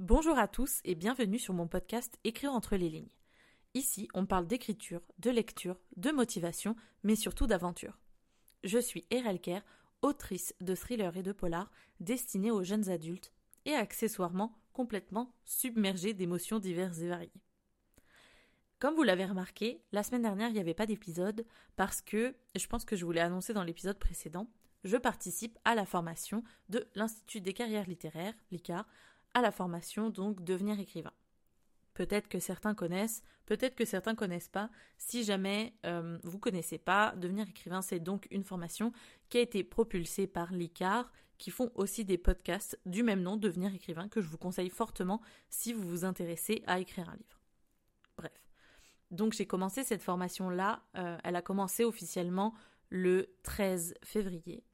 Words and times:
Bonjour 0.00 0.36
à 0.38 0.48
tous 0.48 0.80
et 0.82 0.96
bienvenue 0.96 1.38
sur 1.38 1.54
mon 1.54 1.68
podcast 1.68 2.18
Écrire 2.24 2.52
entre 2.52 2.74
les 2.74 2.88
lignes. 2.88 3.14
Ici, 3.74 4.08
on 4.12 4.26
parle 4.26 4.48
d'écriture, 4.48 5.00
de 5.20 5.30
lecture, 5.30 5.78
de 5.96 6.10
motivation, 6.10 6.74
mais 7.04 7.14
surtout 7.14 7.46
d'aventure. 7.46 7.96
Je 8.64 8.80
suis 8.80 9.06
Erelker, 9.12 9.60
autrice 10.02 10.52
de 10.60 10.74
thrillers 10.74 11.16
et 11.16 11.22
de 11.22 11.30
polars 11.30 11.70
destinés 12.00 12.50
aux 12.50 12.64
jeunes 12.64 12.90
adultes 12.90 13.32
et 13.66 13.74
accessoirement 13.74 14.58
complètement 14.72 15.32
submergée 15.44 16.12
d'émotions 16.12 16.58
diverses 16.58 16.98
et 16.98 17.08
variées. 17.08 17.42
Comme 18.80 18.96
vous 18.96 19.04
l'avez 19.04 19.26
remarqué, 19.26 19.80
la 19.92 20.02
semaine 20.02 20.22
dernière, 20.22 20.48
il 20.48 20.54
n'y 20.54 20.60
avait 20.60 20.74
pas 20.74 20.86
d'épisode 20.86 21.46
parce 21.76 22.02
que, 22.02 22.34
je 22.56 22.66
pense 22.66 22.84
que 22.84 22.96
je 22.96 23.04
vous 23.04 23.12
l'ai 23.12 23.20
annoncé 23.20 23.54
dans 23.54 23.62
l'épisode 23.62 24.00
précédent, 24.00 24.48
je 24.82 24.96
participe 24.96 25.56
à 25.64 25.76
la 25.76 25.86
formation 25.86 26.42
de 26.68 26.84
l'Institut 26.96 27.40
des 27.40 27.54
carrières 27.54 27.88
littéraires, 27.88 28.34
l'ICAR, 28.50 28.86
à 29.34 29.42
la 29.42 29.50
formation 29.50 30.10
donc 30.10 30.42
devenir 30.42 30.78
écrivain. 30.80 31.12
Peut-être 31.94 32.28
que 32.28 32.40
certains 32.40 32.74
connaissent, 32.74 33.22
peut-être 33.46 33.76
que 33.76 33.84
certains 33.84 34.16
connaissent 34.16 34.48
pas. 34.48 34.68
Si 34.98 35.22
jamais 35.22 35.74
euh, 35.86 36.18
vous 36.24 36.38
connaissez 36.38 36.78
pas, 36.78 37.14
devenir 37.16 37.48
écrivain, 37.48 37.82
c'est 37.82 38.00
donc 38.00 38.26
une 38.32 38.42
formation 38.42 38.92
qui 39.28 39.38
a 39.38 39.42
été 39.42 39.62
propulsée 39.62 40.26
par 40.26 40.52
l'ICAR, 40.52 41.12
qui 41.38 41.50
font 41.52 41.70
aussi 41.76 42.04
des 42.04 42.18
podcasts 42.18 42.78
du 42.84 43.04
même 43.04 43.22
nom, 43.22 43.36
devenir 43.36 43.72
écrivain, 43.72 44.08
que 44.08 44.20
je 44.20 44.28
vous 44.28 44.38
conseille 44.38 44.70
fortement 44.70 45.20
si 45.50 45.72
vous 45.72 45.88
vous 45.88 46.04
intéressez 46.04 46.64
à 46.66 46.80
écrire 46.80 47.08
un 47.08 47.16
livre. 47.16 47.40
Bref. 48.16 48.32
Donc 49.12 49.32
j'ai 49.32 49.46
commencé 49.46 49.84
cette 49.84 50.02
formation-là, 50.02 50.82
euh, 50.96 51.16
elle 51.22 51.36
a 51.36 51.42
commencé 51.42 51.84
officiellement 51.84 52.54
le 52.88 53.36
13 53.44 53.94
février. 54.02 54.64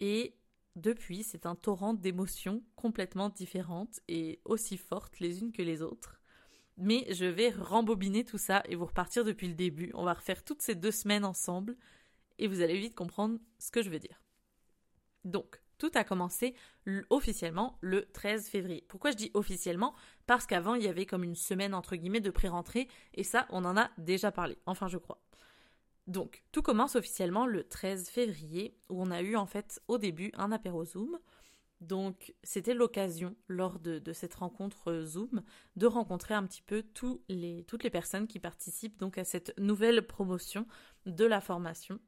Et 0.00 0.34
depuis, 0.78 1.22
c'est 1.22 1.46
un 1.46 1.54
torrent 1.54 1.94
d'émotions 1.94 2.62
complètement 2.76 3.28
différentes 3.28 4.00
et 4.08 4.40
aussi 4.44 4.76
fortes 4.76 5.20
les 5.20 5.40
unes 5.40 5.52
que 5.52 5.62
les 5.62 5.82
autres. 5.82 6.20
Mais 6.76 7.06
je 7.12 7.24
vais 7.24 7.50
rembobiner 7.50 8.24
tout 8.24 8.38
ça 8.38 8.62
et 8.68 8.76
vous 8.76 8.86
repartir 8.86 9.24
depuis 9.24 9.48
le 9.48 9.54
début. 9.54 9.90
On 9.94 10.04
va 10.04 10.14
refaire 10.14 10.44
toutes 10.44 10.62
ces 10.62 10.74
deux 10.74 10.92
semaines 10.92 11.24
ensemble 11.24 11.76
et 12.38 12.46
vous 12.46 12.60
allez 12.60 12.78
vite 12.78 12.94
comprendre 12.94 13.38
ce 13.58 13.70
que 13.70 13.82
je 13.82 13.90
veux 13.90 13.98
dire. 13.98 14.22
Donc, 15.24 15.60
tout 15.78 15.90
a 15.94 16.04
commencé 16.04 16.54
officiellement 17.10 17.78
le 17.80 18.06
13 18.12 18.48
février. 18.48 18.84
Pourquoi 18.88 19.10
je 19.10 19.16
dis 19.16 19.30
officiellement? 19.34 19.94
Parce 20.26 20.46
qu'avant, 20.46 20.74
il 20.74 20.82
y 20.82 20.88
avait 20.88 21.06
comme 21.06 21.24
une 21.24 21.34
semaine 21.34 21.74
entre 21.74 21.96
guillemets 21.96 22.20
de 22.20 22.30
pré-rentrée 22.30 22.88
et 23.14 23.24
ça, 23.24 23.46
on 23.50 23.64
en 23.64 23.76
a 23.76 23.90
déjà 23.98 24.32
parlé. 24.32 24.58
Enfin, 24.66 24.88
je 24.88 24.98
crois. 24.98 25.20
Donc, 26.08 26.42
tout 26.52 26.62
commence 26.62 26.96
officiellement 26.96 27.46
le 27.46 27.64
13 27.64 28.08
février, 28.08 28.74
où 28.88 29.00
on 29.02 29.10
a 29.10 29.20
eu 29.20 29.36
en 29.36 29.44
fait 29.44 29.80
au 29.88 29.98
début 29.98 30.30
un 30.34 30.50
apéro 30.52 30.84
Zoom. 30.84 31.18
Donc, 31.82 32.34
c'était 32.42 32.72
l'occasion, 32.72 33.36
lors 33.46 33.78
de, 33.78 34.12
cette 34.14 34.34
rencontre 34.34 35.02
Zoom, 35.04 35.42
de 35.76 35.86
rencontrer 35.86 36.32
un 36.32 36.44
petit 36.44 36.62
peu 36.62 36.82
toutes 36.82 37.22
les 37.28 37.90
personnes 37.90 38.26
qui 38.26 38.40
participent 38.40 38.98
donc 38.98 39.18
à 39.18 39.24
cette 39.24 39.56
nouvelle 39.58 40.04
promotion 40.06 40.66
de 41.04 41.26
la 41.26 41.42
formation. 41.42 42.00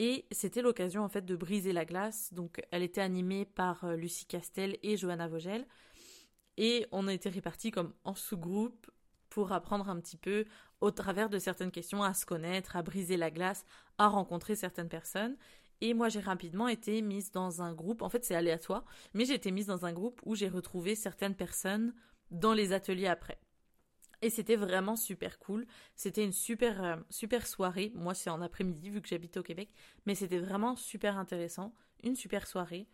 Et 0.00 0.26
c'était 0.32 0.62
l'occasion 0.62 1.02
en 1.02 1.08
fait 1.08 1.24
de 1.24 1.36
briser 1.36 1.72
la 1.72 1.84
glace. 1.84 2.32
Donc, 2.34 2.60
elle 2.72 2.82
était 2.82 3.00
animée 3.00 3.44
par 3.44 3.84
euh, 3.84 3.94
Lucie 3.94 4.26
Castel 4.26 4.76
et 4.82 4.96
Johanna 4.96 5.28
Vogel. 5.28 5.68
Et 6.56 6.86
on 6.90 7.06
a 7.06 7.12
été 7.12 7.28
répartis 7.28 7.70
comme 7.70 7.94
en 8.02 8.16
sous-groupe 8.16 8.90
pour 9.32 9.52
apprendre 9.52 9.88
un 9.88 9.98
petit 9.98 10.18
peu 10.18 10.44
au 10.82 10.90
travers 10.90 11.30
de 11.30 11.38
certaines 11.38 11.70
questions 11.70 12.02
à 12.02 12.12
se 12.12 12.26
connaître, 12.26 12.76
à 12.76 12.82
briser 12.82 13.16
la 13.16 13.30
glace, 13.30 13.64
à 13.96 14.08
rencontrer 14.08 14.56
certaines 14.56 14.90
personnes. 14.90 15.36
Et 15.80 15.94
moi, 15.94 16.10
j'ai 16.10 16.20
rapidement 16.20 16.68
été 16.68 17.00
mise 17.00 17.30
dans 17.30 17.62
un 17.62 17.72
groupe, 17.72 18.02
en 18.02 18.10
fait 18.10 18.26
c'est 18.26 18.34
aléatoire, 18.34 18.84
mais 19.14 19.24
j'ai 19.24 19.32
été 19.32 19.50
mise 19.50 19.66
dans 19.66 19.86
un 19.86 19.92
groupe 19.94 20.20
où 20.26 20.34
j'ai 20.34 20.50
retrouvé 20.50 20.94
certaines 20.94 21.34
personnes 21.34 21.94
dans 22.30 22.52
les 22.52 22.74
ateliers 22.74 23.06
après. 23.06 23.40
Et 24.20 24.28
c'était 24.28 24.54
vraiment 24.54 24.96
super 24.96 25.38
cool. 25.38 25.66
C'était 25.96 26.24
une 26.24 26.32
super, 26.32 26.84
euh, 26.84 26.96
super 27.08 27.46
soirée. 27.46 27.90
Moi, 27.94 28.12
c'est 28.12 28.30
en 28.30 28.42
après-midi 28.42 28.90
vu 28.90 29.00
que 29.00 29.08
j'habite 29.08 29.38
au 29.38 29.42
Québec. 29.42 29.70
Mais 30.04 30.14
c'était 30.14 30.38
vraiment 30.38 30.76
super 30.76 31.16
intéressant. 31.16 31.74
Une 32.04 32.14
super 32.14 32.46
soirée. 32.46 32.86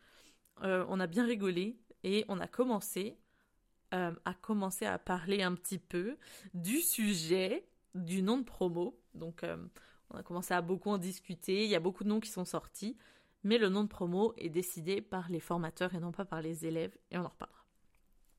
Euh, 0.63 0.87
on 0.89 1.01
a 1.01 1.07
bien 1.09 1.27
rigolé 1.27 1.79
et 2.05 2.25
on 2.29 2.41
a 2.41 2.47
commencé 2.47 3.19
euh, 3.95 4.13
a 4.25 4.35
commencé 4.35 4.87
à 4.87 4.99
parler 4.99 5.43
un 5.43 5.55
petit 5.55 5.79
peu 5.79 6.17
du 6.55 6.81
sujet 6.81 7.67
du 7.95 8.23
nom 8.23 8.39
de 8.39 8.45
promo. 8.45 9.01
Donc, 9.15 9.45
euh, 9.45 9.57
on 10.11 10.17
a 10.17 10.23
commencé 10.23 10.55
à 10.55 10.63
beaucoup 10.63 10.91
en 10.91 10.99
discuter. 10.99 11.65
Il 11.65 11.71
y 11.71 11.75
a 11.75 11.81
beaucoup 11.81 12.05
de 12.05 12.09
noms 12.09 12.21
qui 12.21 12.31
sont 12.31 12.45
sortis. 12.45 12.97
Mais 13.45 13.59
le 13.59 13.69
nom 13.69 13.85
de 13.85 13.89
promo 13.89 14.35
est 14.37 14.49
décidé 14.49 15.01
par 15.01 15.29
les 15.31 15.41
formateurs 15.41 15.95
et 15.95 16.01
non 16.01 16.13
pas 16.13 16.25
par 16.25 16.43
les 16.43 16.67
élèves. 16.67 16.97
Et 17.11 17.19
on 17.19 17.25
en 17.25 17.29
reparlera. 17.29 17.65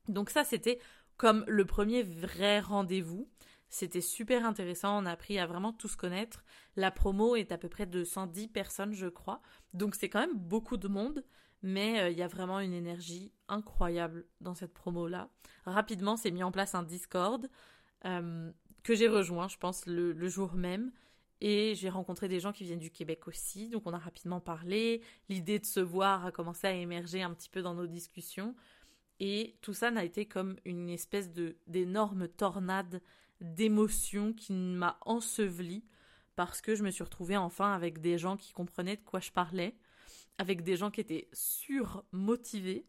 Donc, 0.08 0.30
ça, 0.30 0.44
c'était 0.44 0.78
comme 1.16 1.44
le 1.46 1.64
premier 1.64 2.02
vrai 2.02 2.60
rendez-vous. 2.60 3.28
C'était 3.70 4.00
super 4.00 4.44
intéressant, 4.44 5.00
on 5.00 5.06
a 5.06 5.12
appris 5.12 5.38
à 5.38 5.46
vraiment 5.46 5.72
tous 5.72 5.94
connaître. 5.94 6.44
La 6.74 6.90
promo 6.90 7.36
est 7.36 7.52
à 7.52 7.58
peu 7.58 7.68
près 7.68 7.86
de 7.86 8.02
110 8.02 8.48
personnes, 8.48 8.92
je 8.92 9.06
crois. 9.06 9.40
Donc 9.74 9.94
c'est 9.94 10.08
quand 10.08 10.20
même 10.20 10.36
beaucoup 10.36 10.76
de 10.76 10.88
monde 10.88 11.24
mais 11.62 12.00
euh, 12.00 12.10
il 12.10 12.18
y 12.18 12.22
a 12.22 12.28
vraiment 12.28 12.60
une 12.60 12.72
énergie 12.72 13.32
incroyable 13.48 14.26
dans 14.40 14.54
cette 14.54 14.72
promo-là. 14.72 15.28
Rapidement, 15.66 16.16
c'est 16.16 16.30
mis 16.30 16.42
en 16.42 16.52
place 16.52 16.74
un 16.74 16.82
Discord 16.82 17.48
euh, 18.04 18.50
que 18.82 18.94
j'ai 18.94 19.08
rejoint, 19.08 19.48
je 19.48 19.58
pense, 19.58 19.86
le, 19.86 20.28
jour 20.28 20.54
même. 20.54 20.92
Et 21.42 21.74
j'ai 21.74 21.88
rencontré 21.88 22.28
des 22.28 22.40
gens 22.40 22.52
qui 22.52 22.64
viennent 22.64 22.78
du 22.78 22.90
Québec 22.90 23.26
aussi, 23.26 23.70
donc 23.70 23.86
on 23.86 23.94
a 23.94 23.98
rapidement 23.98 24.40
parlé. 24.40 25.00
L'idée 25.28 25.58
de 25.58 25.64
se 25.64 25.80
voir 25.80 26.26
a 26.26 26.32
commencé 26.32 26.66
à 26.66 26.72
émerger 26.72 27.22
un 27.22 27.32
petit 27.32 27.48
peu 27.48 27.62
dans 27.62 27.74
nos 27.74 27.86
discussions. 27.86 28.54
Et 29.20 29.56
tout 29.62 29.74
ça 29.74 29.90
n'a 29.90 30.04
été 30.04 30.26
comme 30.26 30.56
une 30.64 30.88
espèce 30.88 31.32
de 31.32 31.56
d'énorme 31.66 32.28
tornade 32.28 33.02
d'émotions 33.40 34.34
qui 34.34 34.52
m'a 34.52 34.98
ensevelie 35.02 35.84
parce 36.36 36.60
que 36.60 36.74
je 36.74 36.82
me 36.82 36.90
suis 36.90 37.04
retrouvée 37.04 37.36
enfin 37.36 37.72
avec 37.72 38.00
des 38.00 38.18
gens 38.18 38.36
qui 38.36 38.52
comprenaient 38.52 38.96
de 38.96 39.04
quoi 39.04 39.20
je 39.20 39.30
parlais 39.30 39.74
avec 40.40 40.62
des 40.62 40.74
gens 40.74 40.90
qui 40.90 41.02
étaient 41.02 41.28
surmotivés 41.34 42.86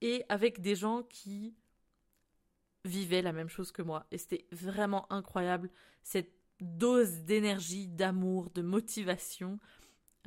et 0.00 0.24
avec 0.28 0.60
des 0.60 0.74
gens 0.74 1.04
qui 1.04 1.54
vivaient 2.84 3.22
la 3.22 3.32
même 3.32 3.48
chose 3.48 3.70
que 3.70 3.82
moi. 3.82 4.04
Et 4.10 4.18
c'était 4.18 4.44
vraiment 4.50 5.10
incroyable 5.12 5.70
cette 6.02 6.32
dose 6.60 7.20
d'énergie, 7.20 7.86
d'amour, 7.86 8.50
de 8.50 8.62
motivation 8.62 9.60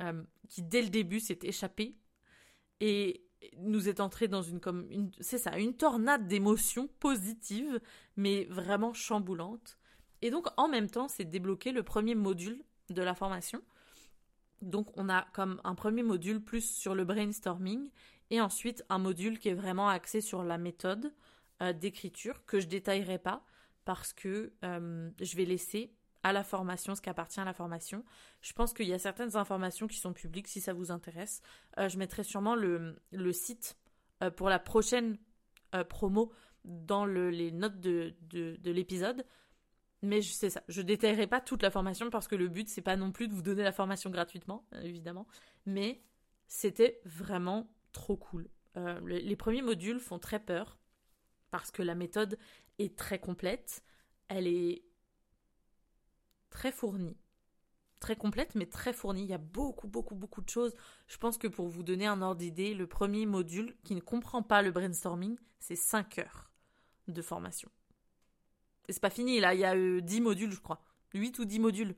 euh, 0.00 0.22
qui 0.48 0.62
dès 0.62 0.80
le 0.80 0.88
début 0.88 1.20
s'est 1.20 1.40
échappée 1.42 1.94
et 2.80 3.22
nous 3.58 3.90
est 3.90 4.00
entré 4.00 4.28
dans 4.28 4.42
une 4.42 4.60
comme 4.60 4.88
c'est 5.20 5.38
ça 5.38 5.58
une 5.58 5.76
tornade 5.76 6.26
d'émotions 6.26 6.88
positives 7.00 7.80
mais 8.16 8.46
vraiment 8.46 8.94
chamboulantes 8.94 9.78
et 10.22 10.30
donc 10.30 10.46
en 10.56 10.68
même 10.68 10.88
temps 10.88 11.06
c'est 11.06 11.24
débloqué 11.24 11.70
le 11.70 11.82
premier 11.82 12.14
module 12.14 12.64
de 12.88 13.02
la 13.02 13.14
formation 13.14 13.62
donc 14.62 14.88
on 14.96 15.08
a 15.08 15.26
comme 15.32 15.60
un 15.64 15.74
premier 15.74 16.02
module 16.02 16.40
plus 16.40 16.68
sur 16.68 16.94
le 16.94 17.04
brainstorming 17.04 17.90
et 18.30 18.40
ensuite 18.40 18.84
un 18.88 18.98
module 18.98 19.38
qui 19.38 19.48
est 19.48 19.54
vraiment 19.54 19.88
axé 19.88 20.20
sur 20.20 20.42
la 20.42 20.58
méthode 20.58 21.12
euh, 21.62 21.72
d'écriture 21.72 22.44
que 22.46 22.60
je 22.60 22.66
détaillerai 22.66 23.18
pas 23.18 23.44
parce 23.84 24.12
que 24.12 24.52
euh, 24.64 25.10
je 25.20 25.36
vais 25.36 25.44
laisser 25.44 25.94
à 26.22 26.32
la 26.32 26.42
formation 26.42 26.94
ce 26.94 27.00
qui 27.00 27.08
appartient 27.08 27.40
à 27.40 27.44
la 27.44 27.54
formation. 27.54 28.04
Je 28.42 28.52
pense 28.52 28.72
qu'il 28.74 28.88
y 28.88 28.92
a 28.92 28.98
certaines 28.98 29.36
informations 29.36 29.86
qui 29.86 29.98
sont 29.98 30.12
publiques 30.12 30.48
si 30.48 30.60
ça 30.60 30.72
vous 30.72 30.90
intéresse. 30.90 31.40
Euh, 31.78 31.88
je 31.88 31.96
mettrai 31.96 32.24
sûrement 32.24 32.54
le, 32.54 32.96
site 33.32 33.76
pour 34.36 34.48
la 34.48 34.58
prochaine 34.58 35.16
promo 35.88 36.32
dans 36.64 37.06
les 37.06 37.52
notes 37.52 37.78
de 37.78 38.14
l'épisode 38.64 39.24
mais 40.02 40.22
c'est 40.22 40.50
ça, 40.50 40.62
je 40.68 40.82
détaillerai 40.82 41.26
pas 41.26 41.40
toute 41.40 41.62
la 41.62 41.70
formation 41.70 42.10
parce 42.10 42.28
que 42.28 42.36
le 42.36 42.48
but 42.48 42.68
c'est 42.68 42.82
pas 42.82 42.96
non 42.96 43.12
plus 43.12 43.28
de 43.28 43.34
vous 43.34 43.42
donner 43.42 43.62
la 43.62 43.72
formation 43.72 44.10
gratuitement, 44.10 44.66
évidemment, 44.82 45.26
mais 45.66 46.02
c'était 46.46 47.00
vraiment 47.04 47.70
trop 47.92 48.16
cool. 48.16 48.48
Euh, 48.76 49.00
les 49.06 49.36
premiers 49.36 49.62
modules 49.62 50.00
font 50.00 50.18
très 50.18 50.38
peur 50.38 50.78
parce 51.50 51.70
que 51.70 51.82
la 51.82 51.94
méthode 51.94 52.38
est 52.78 52.96
très 52.96 53.18
complète, 53.18 53.82
elle 54.28 54.46
est 54.46 54.84
très 56.50 56.72
fournie. 56.72 57.16
Très 58.00 58.14
complète, 58.14 58.54
mais 58.54 58.66
très 58.66 58.92
fournie. 58.92 59.24
Il 59.24 59.28
y 59.28 59.34
a 59.34 59.38
beaucoup, 59.38 59.88
beaucoup, 59.88 60.14
beaucoup 60.14 60.40
de 60.40 60.48
choses. 60.48 60.74
Je 61.08 61.16
pense 61.16 61.36
que 61.36 61.48
pour 61.48 61.68
vous 61.68 61.82
donner 61.82 62.06
un 62.06 62.22
ordre 62.22 62.38
d'idée, 62.38 62.74
le 62.74 62.86
premier 62.86 63.26
module 63.26 63.76
qui 63.82 63.94
ne 63.96 64.00
comprend 64.00 64.42
pas 64.42 64.62
le 64.62 64.70
brainstorming, 64.70 65.36
c'est 65.58 65.76
5 65.76 66.18
heures 66.18 66.50
de 67.08 67.22
formation. 67.22 67.70
Et 68.88 68.92
c'est 68.92 69.00
pas 69.00 69.10
fini, 69.10 69.40
là, 69.40 69.54
il 69.54 69.60
y 69.60 69.64
a 69.64 69.74
10 69.74 70.18
euh, 70.18 70.22
modules, 70.22 70.52
je 70.52 70.60
crois. 70.60 70.82
8 71.14 71.38
ou 71.38 71.44
10 71.44 71.58
modules. 71.58 71.94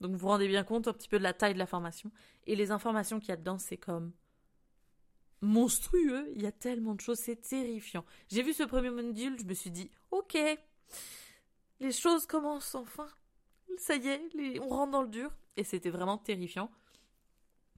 Donc 0.00 0.12
vous 0.12 0.18
vous 0.18 0.28
rendez 0.28 0.48
bien 0.48 0.64
compte 0.64 0.88
un 0.88 0.92
petit 0.92 1.08
peu 1.08 1.18
de 1.18 1.22
la 1.22 1.34
taille 1.34 1.54
de 1.54 1.58
la 1.58 1.66
formation. 1.66 2.10
Et 2.46 2.56
les 2.56 2.70
informations 2.70 3.20
qu'il 3.20 3.28
y 3.28 3.32
a 3.32 3.36
dedans, 3.36 3.58
c'est 3.58 3.76
comme 3.76 4.12
monstrueux. 5.42 6.30
Il 6.34 6.42
y 6.42 6.46
a 6.46 6.52
tellement 6.52 6.94
de 6.94 7.00
choses, 7.00 7.18
c'est 7.18 7.40
terrifiant. 7.40 8.04
J'ai 8.28 8.42
vu 8.42 8.52
ce 8.52 8.62
premier 8.62 8.90
module, 8.90 9.38
je 9.38 9.44
me 9.44 9.54
suis 9.54 9.70
dit, 9.70 9.90
ok, 10.10 10.38
les 11.80 11.92
choses 11.92 12.26
commencent 12.26 12.74
enfin. 12.74 13.08
Ça 13.78 13.96
y 13.96 14.08
est, 14.08 14.58
on 14.60 14.68
rentre 14.68 14.92
dans 14.92 15.02
le 15.02 15.08
dur. 15.08 15.30
Et 15.56 15.64
c'était 15.64 15.90
vraiment 15.90 16.16
terrifiant. 16.16 16.70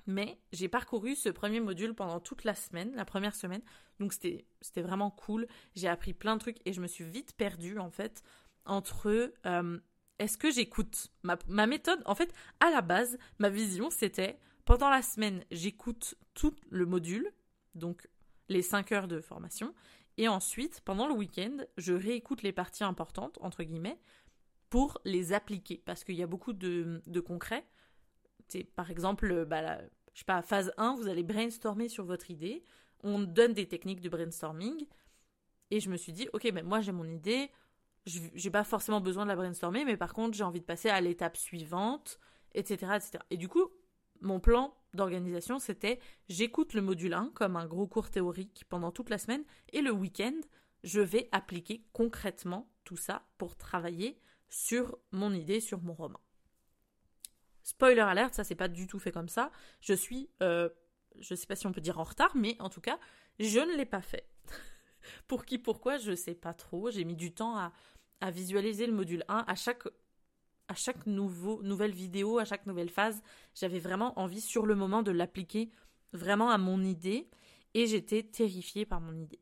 Mais 0.06 0.38
j'ai 0.52 0.68
parcouru 0.68 1.14
ce 1.14 1.28
premier 1.28 1.60
module 1.60 1.94
pendant 1.94 2.18
toute 2.18 2.44
la 2.44 2.54
semaine, 2.54 2.92
la 2.94 3.04
première 3.04 3.34
semaine. 3.34 3.62
Donc 4.00 4.12
c'était 4.12 4.46
vraiment 4.82 5.10
cool. 5.10 5.46
J'ai 5.76 5.88
appris 5.88 6.12
plein 6.12 6.34
de 6.34 6.40
trucs 6.40 6.58
et 6.64 6.72
je 6.72 6.80
me 6.80 6.88
suis 6.88 7.04
vite 7.04 7.34
perdue 7.36 7.78
en 7.78 7.90
fait 7.90 8.22
entre 8.64 9.32
euh, 9.46 9.78
est-ce 10.18 10.38
que 10.38 10.50
j'écoute? 10.50 11.08
Ma, 11.22 11.38
ma, 11.48 11.66
méthode 11.66 12.02
En 12.06 12.14
fait, 12.14 12.32
à 12.60 12.70
la 12.70 12.80
base, 12.80 13.18
ma 13.38 13.48
vision 13.48 13.90
c'était 13.90 14.38
pendant 14.64 14.90
la 14.90 15.02
semaine, 15.02 15.44
j'écoute 15.50 16.14
tout 16.34 16.54
le 16.70 16.86
module, 16.86 17.32
donc 17.74 18.08
les 18.48 18.62
5 18.62 18.92
heures 18.92 19.08
de 19.08 19.20
formation, 19.20 19.74
et 20.18 20.28
ensuite, 20.28 20.80
pendant 20.84 21.06
le 21.06 21.14
week-end, 21.14 21.56
je 21.78 21.94
réécoute 21.94 22.42
les 22.42 22.52
parties 22.52 22.84
importantes, 22.84 23.38
entre 23.40 23.62
guillemets, 23.62 23.98
pour 24.68 24.98
les 25.04 25.32
appliquer. 25.32 25.82
Parce 25.84 26.04
qu'il 26.04 26.16
y 26.16 26.22
a 26.22 26.26
beaucoup 26.26 26.52
de, 26.52 27.02
de 27.06 27.20
concret. 27.20 27.64
par 28.76 28.90
exemple, 28.90 29.44
bah, 29.46 29.80
je 30.12 30.18
sais 30.20 30.24
pas, 30.24 30.42
phase 30.42 30.72
1, 30.76 30.96
vous 30.96 31.08
allez 31.08 31.22
brainstormer 31.22 31.88
sur 31.88 32.04
votre 32.04 32.30
idée. 32.30 32.62
On 33.02 33.20
donne 33.20 33.54
des 33.54 33.66
techniques 33.66 34.00
de 34.00 34.08
brainstorming. 34.08 34.86
Et 35.70 35.80
je 35.80 35.88
me 35.88 35.96
suis 35.96 36.12
dit, 36.12 36.28
ok, 36.34 36.52
ben 36.52 36.64
moi 36.64 36.80
j'ai 36.82 36.92
mon 36.92 37.08
idée. 37.08 37.50
J'ai 38.04 38.50
pas 38.50 38.64
forcément 38.64 39.00
besoin 39.00 39.24
de 39.24 39.28
la 39.28 39.36
brainstormer, 39.36 39.84
mais 39.84 39.96
par 39.96 40.12
contre, 40.12 40.36
j'ai 40.36 40.42
envie 40.42 40.60
de 40.60 40.64
passer 40.64 40.88
à 40.88 41.00
l'étape 41.00 41.36
suivante, 41.36 42.18
etc., 42.54 42.92
etc. 42.96 43.18
Et 43.30 43.36
du 43.36 43.48
coup, 43.48 43.70
mon 44.20 44.40
plan 44.40 44.74
d'organisation, 44.94 45.58
c'était 45.58 46.00
j'écoute 46.28 46.74
le 46.74 46.82
module 46.82 47.14
1 47.14 47.30
comme 47.34 47.56
un 47.56 47.66
gros 47.66 47.86
cours 47.86 48.10
théorique 48.10 48.64
pendant 48.68 48.90
toute 48.90 49.10
la 49.10 49.18
semaine 49.18 49.44
et 49.72 49.82
le 49.82 49.90
week-end, 49.90 50.34
je 50.84 51.00
vais 51.00 51.28
appliquer 51.32 51.84
concrètement 51.92 52.68
tout 52.84 52.96
ça 52.96 53.24
pour 53.38 53.56
travailler 53.56 54.20
sur 54.48 54.98
mon 55.12 55.32
idée, 55.32 55.60
sur 55.60 55.80
mon 55.80 55.94
roman. 55.94 56.20
Spoiler 57.62 58.00
alert, 58.00 58.34
ça 58.34 58.44
s'est 58.44 58.56
pas 58.56 58.68
du 58.68 58.86
tout 58.86 58.98
fait 58.98 59.12
comme 59.12 59.28
ça. 59.28 59.50
Je 59.80 59.94
suis, 59.94 60.28
euh, 60.42 60.68
je 61.20 61.34
sais 61.34 61.46
pas 61.46 61.56
si 61.56 61.66
on 61.66 61.72
peut 61.72 61.80
dire 61.80 61.98
en 61.98 62.04
retard, 62.04 62.32
mais 62.34 62.56
en 62.58 62.68
tout 62.68 62.80
cas, 62.80 62.98
je 63.38 63.60
ne 63.60 63.76
l'ai 63.76 63.86
pas 63.86 64.02
fait. 64.02 64.28
pour 65.28 65.44
qui, 65.44 65.58
pourquoi, 65.58 65.98
je 65.98 66.14
sais 66.14 66.34
pas 66.34 66.54
trop. 66.54 66.90
J'ai 66.90 67.04
mis 67.04 67.16
du 67.16 67.32
temps 67.32 67.56
à, 67.56 67.72
à 68.22 68.30
visualiser 68.30 68.86
le 68.86 68.92
module 68.92 69.24
1. 69.28 69.44
À 69.46 69.54
chaque 69.54 69.86
à 70.68 70.74
chaque 70.74 71.06
nouveau, 71.06 71.62
nouvelle 71.62 71.92
vidéo, 71.92 72.38
à 72.38 72.46
chaque 72.46 72.64
nouvelle 72.64 72.88
phase, 72.88 73.22
j'avais 73.54 73.80
vraiment 73.80 74.18
envie 74.18 74.40
sur 74.40 74.64
le 74.64 74.74
moment 74.74 75.02
de 75.02 75.10
l'appliquer 75.10 75.70
vraiment 76.14 76.50
à 76.50 76.56
mon 76.56 76.82
idée 76.82 77.28
et 77.74 77.86
j'étais 77.86 78.22
terrifiée 78.22 78.86
par 78.86 79.00
mon 79.00 79.12
idée. 79.12 79.40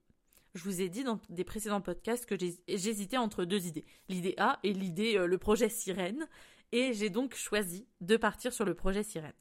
Je 0.54 0.64
vous 0.64 0.80
ai 0.80 0.88
dit 0.88 1.04
dans 1.04 1.20
des 1.28 1.44
précédents 1.44 1.80
podcasts 1.80 2.26
que 2.26 2.36
j'hésitais 2.36 3.16
entre 3.16 3.44
deux 3.44 3.66
idées, 3.66 3.84
l'idée 4.08 4.34
A 4.38 4.58
et 4.64 4.72
l'idée, 4.72 5.16
euh, 5.16 5.26
le 5.26 5.38
projet 5.38 5.68
Sirène, 5.68 6.26
et 6.72 6.94
j'ai 6.94 7.10
donc 7.10 7.36
choisi 7.36 7.86
de 8.00 8.16
partir 8.16 8.52
sur 8.52 8.64
le 8.64 8.74
projet 8.74 9.04
Sirène. 9.04 9.32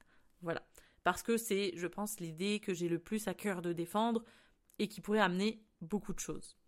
Voilà. 0.41 0.61
Parce 1.03 1.23
que 1.23 1.37
c'est, 1.37 1.71
je 1.75 1.87
pense, 1.87 2.19
l'idée 2.19 2.59
que 2.59 2.73
j'ai 2.73 2.89
le 2.89 2.99
plus 2.99 3.27
à 3.27 3.33
cœur 3.33 3.63
de 3.63 3.73
défendre 3.73 4.23
et 4.77 4.87
qui 4.87 5.01
pourrait 5.01 5.19
amener 5.19 5.63
beaucoup 5.81 6.13
de 6.13 6.19
choses. 6.19 6.58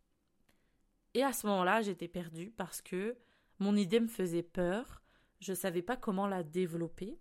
Et 1.13 1.23
à 1.23 1.33
ce 1.33 1.47
moment-là, 1.47 1.81
j'étais 1.81 2.07
perdue 2.07 2.51
parce 2.51 2.81
que 2.81 3.17
mon 3.59 3.75
idée 3.75 3.99
me 3.99 4.07
faisait 4.07 4.43
peur 4.43 5.01
je 5.41 5.51
ne 5.51 5.57
savais 5.57 5.81
pas 5.81 5.97
comment 5.97 6.27
la 6.27 6.43
développer. 6.43 7.19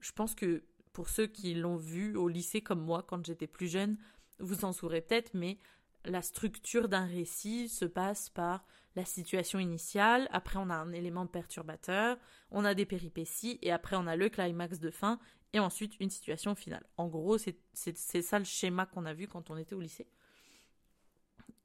Je 0.00 0.12
pense 0.12 0.34
que 0.34 0.64
pour 0.92 1.08
ceux 1.08 1.26
qui 1.26 1.54
l'ont 1.54 1.76
vu 1.76 2.16
au 2.16 2.28
lycée 2.28 2.62
comme 2.62 2.80
moi 2.80 3.04
quand 3.06 3.26
j'étais 3.26 3.48
plus 3.48 3.66
jeune, 3.66 3.98
vous 4.38 4.64
en 4.64 4.72
saurez 4.72 5.00
peut-être, 5.00 5.34
mais 5.34 5.58
la 6.04 6.22
structure 6.22 6.88
d'un 6.88 7.06
récit 7.06 7.68
se 7.68 7.84
passe 7.84 8.30
par 8.30 8.64
la 8.94 9.04
situation 9.04 9.58
initiale, 9.58 10.28
après 10.30 10.58
on 10.58 10.70
a 10.70 10.74
un 10.74 10.92
élément 10.92 11.26
perturbateur, 11.26 12.16
on 12.52 12.64
a 12.64 12.74
des 12.74 12.86
péripéties, 12.86 13.58
et 13.62 13.72
après 13.72 13.96
on 13.96 14.06
a 14.06 14.14
le 14.14 14.28
climax 14.28 14.78
de 14.78 14.90
fin, 14.90 15.18
et 15.52 15.58
ensuite 15.58 15.98
une 15.98 16.10
situation 16.10 16.54
finale. 16.54 16.84
En 16.96 17.08
gros, 17.08 17.38
c'est 17.38 18.22
ça 18.22 18.38
le 18.38 18.44
schéma 18.44 18.86
qu'on 18.86 19.06
a 19.06 19.14
vu 19.14 19.26
quand 19.26 19.50
on 19.50 19.56
était 19.56 19.74
au 19.74 19.80
lycée. 19.80 20.06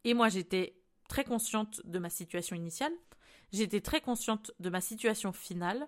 Et 0.03 0.13
moi 0.13 0.29
j'étais 0.29 0.75
très 1.07 1.23
consciente 1.23 1.81
de 1.85 1.99
ma 1.99 2.09
situation 2.09 2.55
initiale, 2.55 2.93
J'étais 3.51 3.81
très 3.81 4.01
consciente 4.01 4.51
de 4.59 4.69
ma 4.69 4.81
situation 4.81 5.31
finale. 5.31 5.87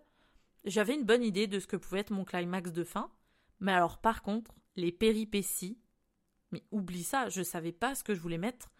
J'avais 0.65 0.95
une 0.95 1.05
bonne 1.05 1.23
idée 1.23 1.47
de 1.47 1.59
ce 1.59 1.67
que 1.67 1.75
pouvait 1.75 1.99
être 1.99 2.11
mon 2.11 2.25
climax 2.25 2.71
de 2.71 2.83
fin. 2.83 3.11
Mais 3.59 3.71
alors, 3.71 3.99
par 3.99 4.23
contre, 4.23 4.51
les 4.75 4.91
péripéties, 4.91 5.79
mais 6.51 6.63
oublie 6.71 7.03
ça, 7.03 7.29
je 7.29 7.43
savais 7.43 7.71
pas 7.71 7.95
ce 7.95 8.03
que 8.03 8.15
je 8.15 8.19
voulais 8.19 8.39
mettre 8.39 8.71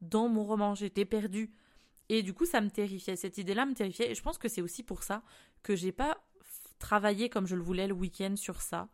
dans 0.00 0.28
mon 0.28 0.44
roman. 0.44 0.74
J'étais 0.74 1.04
perdue. 1.04 1.52
Et 2.08 2.22
du 2.22 2.32
coup, 2.32 2.46
ça 2.46 2.60
me 2.60 2.70
terrifiait. 2.70 3.16
Cette 3.16 3.38
idée-là 3.38 3.66
me 3.66 3.74
terrifiait. 3.74 4.10
Et 4.10 4.14
je 4.14 4.22
pense 4.22 4.38
que 4.38 4.48
c'est 4.48 4.62
aussi 4.62 4.82
pour 4.82 5.02
ça 5.02 5.22
que 5.62 5.76
j'ai 5.76 5.92
pas 5.92 6.24
travaillé 6.78 7.28
comme 7.28 7.46
je 7.46 7.56
le 7.56 7.62
voulais 7.62 7.86
le 7.86 7.94
week-end 7.94 8.34
sur 8.36 8.62
ça. 8.62 8.88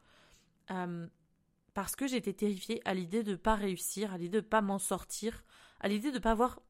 Euh, 0.73 1.07
parce 1.73 1.95
que 1.95 2.09
j'étais 2.09 2.33
terrifiée 2.33 2.83
à 2.85 2.95
l'idée 2.95 3.23
de 3.23 3.33
ne 3.33 3.37
pas 3.37 3.55
réussir, 3.55 4.13
à 4.13 4.19
l'idée 4.19 4.41
de 4.41 4.45
ne 4.45 4.49
pas 4.49 4.61
m'en 4.61 4.81
sortir, 4.81 5.45
à 5.87 5.89
l'idée 5.89 6.11
de 6.11 6.17
ne 6.17 6.21
pas 6.21 6.33
avoir 6.33 6.61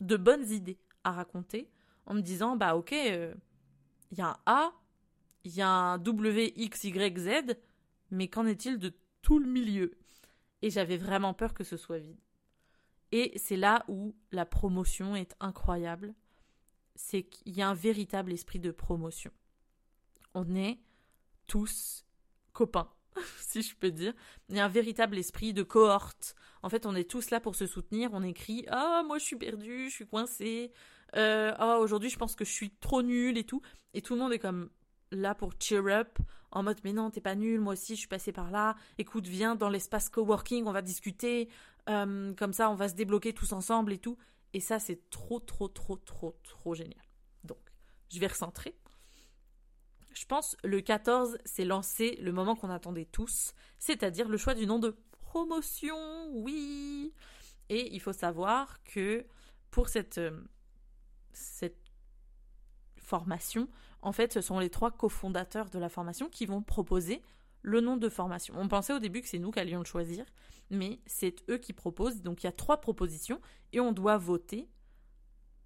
de 0.00 0.16
bonnes 0.16 0.48
idées 0.48 0.78
à 1.02 1.10
raconter 1.10 1.68
en 2.06 2.14
me 2.14 2.20
disant 2.20 2.54
bah 2.54 2.76
ok, 2.76 2.92
il 2.92 3.12
euh, 3.12 3.34
y 4.12 4.20
a 4.20 4.28
un 4.28 4.36
A, 4.46 4.72
il 5.42 5.52
y 5.52 5.62
a 5.62 5.68
un 5.68 5.98
W, 5.98 6.52
X, 6.54 6.84
Y, 6.84 7.18
Z, 7.18 7.56
mais 8.12 8.28
qu'en 8.28 8.46
est-il 8.46 8.78
de 8.78 8.94
tout 9.20 9.40
le 9.40 9.48
milieu? 9.48 9.98
Et 10.62 10.70
j'avais 10.70 10.96
vraiment 10.96 11.34
peur 11.34 11.54
que 11.54 11.64
ce 11.64 11.76
soit 11.76 11.98
vide. 11.98 12.20
Et 13.10 13.32
c'est 13.36 13.56
là 13.56 13.84
où 13.88 14.14
la 14.30 14.46
promotion 14.46 15.16
est 15.16 15.34
incroyable. 15.40 16.14
C'est 16.94 17.24
qu'il 17.24 17.56
y 17.56 17.62
a 17.62 17.68
un 17.68 17.74
véritable 17.74 18.32
esprit 18.32 18.60
de 18.60 18.70
promotion. 18.70 19.32
On 20.34 20.54
est 20.54 20.78
tous 21.48 22.06
copains, 22.52 22.92
si 23.38 23.62
je 23.62 23.74
peux 23.76 23.90
dire. 23.90 24.12
Il 24.48 24.56
y 24.56 24.60
a 24.60 24.64
un 24.64 24.68
véritable 24.68 25.18
esprit 25.18 25.52
de 25.52 25.62
cohorte. 25.62 26.34
En 26.62 26.68
fait, 26.68 26.86
on 26.86 26.94
est 26.94 27.10
tous 27.10 27.30
là 27.30 27.40
pour 27.40 27.54
se 27.54 27.66
soutenir. 27.66 28.10
On 28.12 28.22
écrit 28.22 28.64
Ah, 28.68 29.02
moi 29.06 29.18
je 29.18 29.24
suis 29.24 29.36
perdu, 29.36 29.88
je 29.88 29.94
suis 29.94 30.06
coincé 30.06 30.72
euh, 31.16 31.52
oh, 31.60 31.78
aujourd'hui 31.80 32.08
je 32.08 32.16
pense 32.16 32.34
que 32.34 32.44
je 32.44 32.50
suis 32.50 32.70
trop 32.70 33.02
nulle 33.02 33.38
et 33.38 33.44
tout. 33.44 33.62
Et 33.94 34.02
tout 34.02 34.14
le 34.14 34.20
monde 34.20 34.32
est 34.32 34.38
comme 34.38 34.70
là 35.10 35.34
pour 35.34 35.52
cheer 35.58 35.86
up, 35.88 36.18
en 36.50 36.62
mode 36.62 36.80
mais 36.84 36.92
non, 36.92 37.10
t'es 37.10 37.20
pas 37.20 37.34
nul, 37.34 37.60
moi 37.60 37.74
aussi 37.74 37.94
je 37.94 38.00
suis 38.00 38.08
passé 38.08 38.32
par 38.32 38.50
là, 38.50 38.76
écoute, 38.96 39.26
viens 39.26 39.56
dans 39.56 39.68
l'espace 39.68 40.08
coworking, 40.08 40.66
on 40.66 40.72
va 40.72 40.80
discuter, 40.80 41.50
euh, 41.90 42.32
comme 42.34 42.54
ça 42.54 42.70
on 42.70 42.74
va 42.74 42.88
se 42.88 42.94
débloquer 42.94 43.34
tous 43.34 43.52
ensemble 43.52 43.92
et 43.92 43.98
tout. 43.98 44.16
Et 44.54 44.60
ça 44.60 44.78
c'est 44.78 45.10
trop, 45.10 45.40
trop, 45.40 45.68
trop, 45.68 45.96
trop, 45.96 46.38
trop 46.42 46.74
génial. 46.74 47.04
Donc, 47.44 47.58
je 48.10 48.18
vais 48.18 48.26
recentrer. 48.26 48.74
Je 50.14 50.24
pense 50.26 50.56
le 50.64 50.80
14, 50.80 51.38
c'est 51.44 51.64
lancé 51.64 52.18
le 52.20 52.32
moment 52.32 52.54
qu'on 52.54 52.70
attendait 52.70 53.06
tous, 53.06 53.54
c'est-à-dire 53.78 54.28
le 54.28 54.36
choix 54.36 54.54
du 54.54 54.66
nom 54.66 54.78
de 54.78 54.96
promotion, 55.20 56.28
oui. 56.32 57.12
Et 57.68 57.94
il 57.94 58.00
faut 58.00 58.12
savoir 58.12 58.82
que 58.84 59.24
pour 59.70 59.88
cette 59.88 60.18
euh, 60.18 60.42
cette 61.32 61.78
formation, 62.98 63.68
en 64.00 64.12
fait, 64.12 64.32
ce 64.32 64.40
sont 64.40 64.58
les 64.58 64.70
trois 64.70 64.90
cofondateurs 64.90 65.70
de 65.70 65.78
la 65.78 65.88
formation 65.88 66.28
qui 66.28 66.46
vont 66.46 66.62
proposer 66.62 67.22
le 67.62 67.80
nom 67.80 67.96
de 67.96 68.08
formation. 68.08 68.54
On 68.58 68.68
pensait 68.68 68.92
au 68.92 68.98
début 68.98 69.20
que 69.20 69.28
c'est 69.28 69.38
nous 69.38 69.50
qui 69.50 69.60
allions 69.60 69.78
le 69.78 69.84
choisir, 69.84 70.24
mais 70.70 71.00
c'est 71.06 71.48
eux 71.48 71.58
qui 71.58 71.72
proposent. 71.72 72.22
Donc 72.22 72.42
il 72.42 72.46
y 72.46 72.48
a 72.48 72.52
trois 72.52 72.80
propositions 72.80 73.40
et 73.72 73.80
on 73.80 73.92
doit 73.92 74.18
voter 74.18 74.68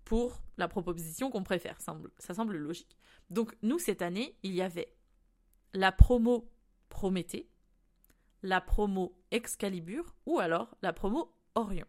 pour 0.05 0.43
la 0.57 0.69
proposition 0.69 1.31
qu'on 1.31 1.43
préfère. 1.43 1.81
Ça 1.81 2.35
semble 2.35 2.57
logique. 2.57 2.97
Donc 3.31 3.55
nous, 3.63 3.79
cette 3.79 4.03
année, 4.03 4.37
il 4.43 4.55
y 4.55 4.63
avait 4.63 4.95
la 5.73 5.93
promo 5.93 6.51
Prométhée, 6.89 7.49
la 8.43 8.61
promo 8.61 9.19
Excalibur 9.31 10.15
ou 10.25 10.39
alors 10.39 10.77
la 10.83 10.93
promo 10.93 11.35
Orion. 11.55 11.87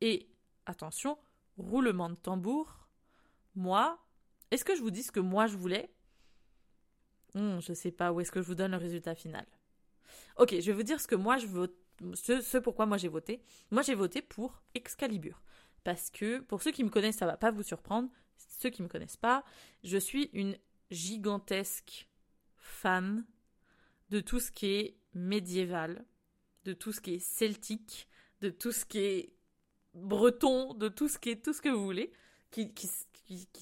Et 0.00 0.28
attention, 0.66 1.18
roulement 1.56 2.08
de 2.08 2.14
tambour, 2.14 2.88
moi, 3.54 3.98
est-ce 4.50 4.64
que 4.64 4.74
je 4.74 4.80
vous 4.80 4.90
dis 4.90 5.02
ce 5.02 5.12
que 5.12 5.20
moi 5.20 5.46
je 5.46 5.56
voulais? 5.56 5.90
Hmm, 7.34 7.60
Je 7.60 7.72
sais 7.72 7.90
pas 7.90 8.12
où 8.12 8.20
est-ce 8.20 8.32
que 8.32 8.40
je 8.40 8.46
vous 8.46 8.54
donne 8.54 8.70
le 8.70 8.76
résultat 8.78 9.14
final. 9.14 9.46
Ok, 10.36 10.50
je 10.58 10.66
vais 10.66 10.72
vous 10.72 10.82
dire 10.82 11.00
ce 11.00 11.06
que 11.06 11.14
moi 11.16 11.36
je 11.36 11.46
vote, 11.46 11.74
ce, 12.14 12.40
ce 12.40 12.58
pourquoi 12.58 12.86
moi 12.86 12.96
j'ai 12.96 13.08
voté. 13.08 13.42
Moi 13.70 13.82
j'ai 13.82 13.94
voté 13.94 14.22
pour 14.22 14.62
Excalibur. 14.74 15.42
Parce 15.84 16.10
que, 16.10 16.40
pour 16.40 16.62
ceux 16.62 16.70
qui 16.72 16.84
me 16.84 16.90
connaissent, 16.90 17.18
ça 17.18 17.26
va 17.26 17.36
pas 17.36 17.50
vous 17.50 17.62
surprendre. 17.62 18.08
Ceux 18.38 18.70
qui 18.70 18.82
me 18.82 18.88
connaissent 18.88 19.16
pas, 19.16 19.44
je 19.84 19.98
suis 19.98 20.30
une 20.32 20.56
gigantesque 20.90 22.08
fan 22.56 23.24
de 24.10 24.20
tout 24.20 24.40
ce 24.40 24.50
qui 24.50 24.66
est 24.66 24.96
médiéval, 25.14 26.04
de 26.64 26.72
tout 26.72 26.92
ce 26.92 27.00
qui 27.00 27.14
est 27.14 27.18
celtique, 27.18 28.08
de 28.40 28.50
tout 28.50 28.72
ce 28.72 28.84
qui 28.84 28.98
est 28.98 29.32
breton, 29.94 30.74
de 30.74 30.88
tout 30.88 31.08
ce 31.08 31.18
qui 31.18 31.30
est 31.30 31.44
tout 31.44 31.52
ce 31.52 31.60
que 31.60 31.68
vous 31.68 31.84
voulez, 31.84 32.12
qui, 32.50 32.72
qui, 32.72 32.86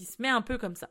se 0.05 0.23
met 0.23 0.29
un 0.29 0.43
peu 0.43 0.59
comme 0.59 0.77
ça. 0.77 0.91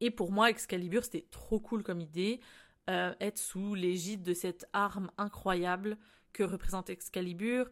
Et 0.00 0.10
pour 0.10 0.30
moi, 0.30 0.50
Excalibur, 0.50 1.04
c'était 1.04 1.26
trop 1.30 1.58
cool 1.58 1.82
comme 1.82 2.00
idée. 2.00 2.40
Euh, 2.88 3.14
être 3.20 3.38
sous 3.38 3.74
l'égide 3.74 4.22
de 4.22 4.34
cette 4.34 4.66
arme 4.72 5.10
incroyable 5.18 5.98
que 6.32 6.44
représente 6.44 6.90
Excalibur, 6.90 7.68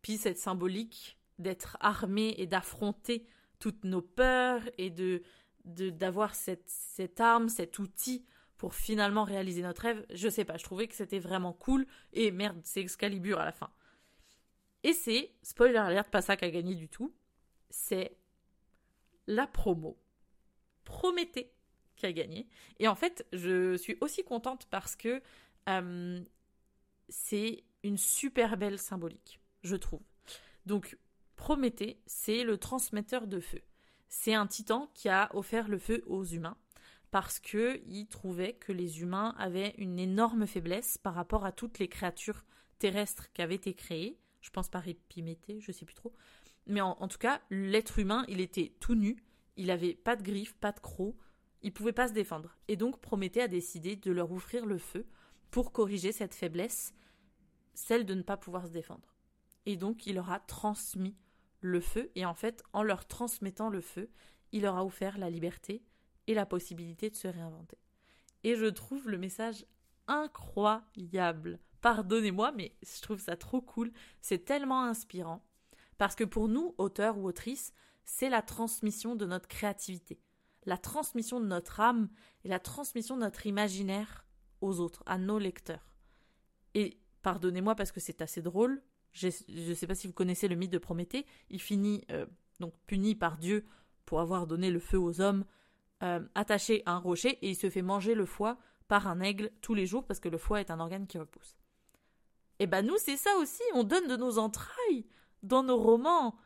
puis 0.00 0.16
cette 0.16 0.38
symbolique 0.38 1.18
d'être 1.38 1.76
armé 1.80 2.34
et 2.38 2.46
d'affronter 2.46 3.26
toutes 3.58 3.84
nos 3.84 4.02
peurs 4.02 4.62
et 4.78 4.90
de 4.90 5.22
d'avoir 5.64 6.34
cette, 6.34 6.68
cette 6.68 7.20
arme, 7.20 7.48
cet 7.48 7.78
outil 7.78 8.26
pour 8.58 8.74
finalement 8.74 9.24
réaliser 9.24 9.62
notre 9.62 9.82
rêve. 9.82 10.04
Je 10.12 10.28
sais 10.28 10.44
pas, 10.44 10.58
je 10.58 10.64
trouvais 10.64 10.88
que 10.88 10.94
c'était 10.94 11.18
vraiment 11.18 11.54
cool. 11.54 11.86
Et 12.12 12.30
merde, 12.30 12.60
c'est 12.64 12.80
Excalibur 12.80 13.40
à 13.40 13.46
la 13.46 13.52
fin. 13.52 13.70
Et 14.82 14.92
c'est, 14.92 15.32
spoiler 15.42 15.78
alert, 15.78 16.10
pas 16.10 16.20
ça 16.20 16.36
qui 16.36 16.44
a 16.44 16.50
gagné 16.50 16.74
du 16.74 16.88
tout. 16.88 17.14
C'est 17.70 18.16
la 19.26 19.46
promo. 19.46 19.98
Prométhée 20.84 21.50
qui 21.96 22.06
a 22.06 22.12
gagné. 22.12 22.46
Et 22.78 22.88
en 22.88 22.94
fait, 22.94 23.26
je 23.32 23.76
suis 23.76 23.96
aussi 24.00 24.22
contente 24.22 24.66
parce 24.70 24.96
que 24.96 25.22
euh, 25.68 26.22
c'est 27.08 27.64
une 27.82 27.96
super 27.96 28.56
belle 28.56 28.78
symbolique, 28.78 29.40
je 29.62 29.76
trouve. 29.76 30.02
Donc, 30.66 30.98
Prométhée, 31.36 32.00
c'est 32.06 32.44
le 32.44 32.58
transmetteur 32.58 33.26
de 33.26 33.40
feu. 33.40 33.60
C'est 34.08 34.34
un 34.34 34.46
titan 34.46 34.90
qui 34.94 35.08
a 35.08 35.34
offert 35.34 35.68
le 35.68 35.78
feu 35.78 36.02
aux 36.06 36.24
humains 36.24 36.56
parce 37.10 37.38
qu'il 37.38 38.08
trouvait 38.08 38.54
que 38.54 38.72
les 38.72 39.00
humains 39.00 39.34
avaient 39.38 39.74
une 39.78 39.98
énorme 39.98 40.46
faiblesse 40.46 40.98
par 40.98 41.14
rapport 41.14 41.44
à 41.44 41.52
toutes 41.52 41.78
les 41.78 41.88
créatures 41.88 42.44
terrestres 42.78 43.32
qui 43.32 43.42
avaient 43.42 43.54
été 43.54 43.74
créées. 43.74 44.18
Je 44.40 44.50
pense 44.50 44.68
par 44.68 44.86
Épiméthée, 44.88 45.60
je 45.60 45.70
sais 45.70 45.84
plus 45.84 45.94
trop. 45.94 46.12
Mais 46.66 46.80
en, 46.80 47.06
tout 47.08 47.18
cas, 47.18 47.40
l'être 47.50 47.98
humain, 47.98 48.24
il 48.28 48.40
était 48.40 48.74
tout 48.80 48.94
nu, 48.94 49.22
il 49.56 49.70
avait 49.70 49.94
pas 49.94 50.16
de 50.16 50.22
griffes, 50.22 50.54
pas 50.54 50.72
de 50.72 50.80
crocs, 50.80 51.14
il 51.62 51.72
pouvait 51.72 51.92
pas 51.92 52.08
se 52.08 52.12
défendre. 52.12 52.56
Et 52.68 52.76
donc 52.76 53.00
Prométhée 53.00 53.42
a 53.42 53.48
décidé 53.48 53.96
de 53.96 54.10
leur 54.10 54.32
ouvrir 54.32 54.66
le 54.66 54.78
feu 54.78 55.06
pour 55.50 55.72
corriger 55.72 56.10
cette 56.10 56.34
faiblesse, 56.34 56.94
celle 57.74 58.06
de 58.06 58.14
ne 58.14 58.22
pas 58.22 58.36
pouvoir 58.36 58.66
se 58.66 58.72
défendre. 58.72 59.14
Et 59.66 59.76
donc 59.76 60.06
il 60.06 60.16
leur 60.16 60.30
a 60.30 60.40
transmis 60.40 61.14
le 61.64 61.80
feu, 61.80 62.10
et 62.14 62.26
en 62.26 62.34
fait, 62.34 62.62
en 62.74 62.82
leur 62.82 63.06
transmettant 63.06 63.70
le 63.70 63.80
feu, 63.80 64.10
il 64.52 64.62
leur 64.62 64.76
a 64.76 64.84
offert 64.84 65.16
la 65.16 65.30
liberté 65.30 65.82
et 66.26 66.34
la 66.34 66.44
possibilité 66.44 67.08
de 67.08 67.16
se 67.16 67.26
réinventer. 67.26 67.78
Et 68.42 68.54
je 68.54 68.66
trouve 68.66 69.08
le 69.08 69.16
message 69.16 69.64
incroyable. 70.06 71.58
Pardonnez-moi, 71.80 72.52
mais 72.52 72.76
je 72.82 73.00
trouve 73.00 73.18
ça 73.18 73.36
trop 73.36 73.62
cool. 73.62 73.92
C'est 74.20 74.44
tellement 74.44 74.84
inspirant. 74.84 75.42
Parce 75.96 76.14
que 76.14 76.24
pour 76.24 76.48
nous, 76.48 76.74
auteurs 76.76 77.16
ou 77.16 77.26
autrices, 77.26 77.72
c'est 78.04 78.28
la 78.28 78.42
transmission 78.42 79.16
de 79.16 79.24
notre 79.24 79.48
créativité, 79.48 80.20
la 80.66 80.76
transmission 80.76 81.40
de 81.40 81.46
notre 81.46 81.80
âme 81.80 82.10
et 82.44 82.48
la 82.48 82.58
transmission 82.58 83.16
de 83.16 83.22
notre 83.22 83.46
imaginaire 83.46 84.26
aux 84.60 84.80
autres, 84.80 85.02
à 85.06 85.16
nos 85.16 85.38
lecteurs. 85.38 85.96
Et 86.74 87.00
pardonnez-moi 87.22 87.74
parce 87.74 87.92
que 87.92 88.00
c'est 88.00 88.20
assez 88.20 88.42
drôle, 88.42 88.82
je 89.14 89.28
ne 89.48 89.74
sais 89.74 89.86
pas 89.86 89.94
si 89.94 90.06
vous 90.06 90.12
connaissez 90.12 90.48
le 90.48 90.56
mythe 90.56 90.72
de 90.72 90.78
Prométhée. 90.78 91.24
Il 91.48 91.60
finit 91.60 92.04
euh, 92.10 92.26
donc 92.60 92.74
puni 92.86 93.14
par 93.14 93.38
Dieu 93.38 93.64
pour 94.04 94.20
avoir 94.20 94.46
donné 94.46 94.70
le 94.70 94.80
feu 94.80 94.98
aux 94.98 95.20
hommes, 95.20 95.44
euh, 96.02 96.20
attaché 96.34 96.82
à 96.84 96.92
un 96.92 96.98
rocher, 96.98 97.38
et 97.40 97.50
il 97.50 97.56
se 97.56 97.70
fait 97.70 97.82
manger 97.82 98.14
le 98.14 98.26
foie 98.26 98.58
par 98.88 99.06
un 99.06 99.20
aigle 99.20 99.50
tous 99.60 99.74
les 99.74 99.86
jours 99.86 100.04
parce 100.04 100.20
que 100.20 100.28
le 100.28 100.36
foie 100.36 100.60
est 100.60 100.70
un 100.70 100.80
organe 100.80 101.06
qui 101.06 101.18
repousse. 101.18 101.56
Et 102.58 102.64
eh 102.64 102.66
ben 102.66 102.86
nous 102.86 102.96
c'est 102.98 103.16
ça 103.16 103.34
aussi, 103.38 103.62
on 103.74 103.82
donne 103.82 104.06
de 104.06 104.16
nos 104.16 104.38
entrailles 104.38 105.06
dans 105.42 105.62
nos 105.62 105.76
romans. 105.76 106.36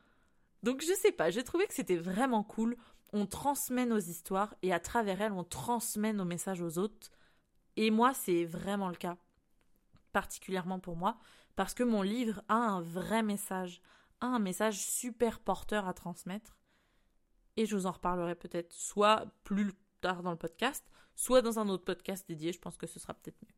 Donc 0.63 0.83
je 0.83 0.93
sais 0.95 1.13
pas, 1.13 1.31
j'ai 1.31 1.45
trouvé 1.45 1.67
que 1.67 1.75
c'était 1.75 1.97
vraiment 1.97 2.43
cool. 2.43 2.77
On 3.13 3.27
transmet 3.27 3.87
nos 3.87 3.99
histoires 3.99 4.55
et 4.63 4.73
à 4.73 4.81
travers 4.81 5.21
elles 5.21 5.33
on 5.33 5.45
transmet 5.45 6.13
nos 6.13 6.25
messages 6.25 6.63
aux 6.63 6.79
autres. 6.79 7.11
Et 7.77 7.91
moi 7.91 8.15
c'est 8.15 8.45
vraiment 8.45 8.89
le 8.89 8.97
cas, 8.97 9.19
particulièrement 10.13 10.79
pour 10.79 10.97
moi 10.97 11.19
parce 11.57 11.75
que 11.75 11.83
mon 11.83 12.03
livre 12.03 12.43
a 12.49 12.55
un 12.55 12.81
vrai 12.81 13.23
message, 13.23 13.81
a 14.21 14.27
un 14.27 14.39
message 14.39 14.81
super 14.81 15.41
porteur 15.41 15.89
à 15.89 15.95
transmettre. 15.95 16.57
Et 17.57 17.67
je 17.67 17.75
vous 17.75 17.87
en 17.87 17.93
reparlerai 17.93 18.37
peut-être 18.37 18.73
soit 18.73 19.27
plus 19.43 19.73
tard 20.01 20.23
dans 20.23 20.31
le 20.31 20.37
podcast, 20.37 20.85
soit 21.17 21.43
dans 21.43 21.59
un 21.59 21.69
autre 21.69 21.85
podcast 21.85 22.29
dédié, 22.29 22.53
je 22.53 22.61
pense 22.61 22.77
que 22.77 22.87
ce 22.87 23.01
sera 23.01 23.15
peut-être 23.15 23.43
mieux. 23.43 23.55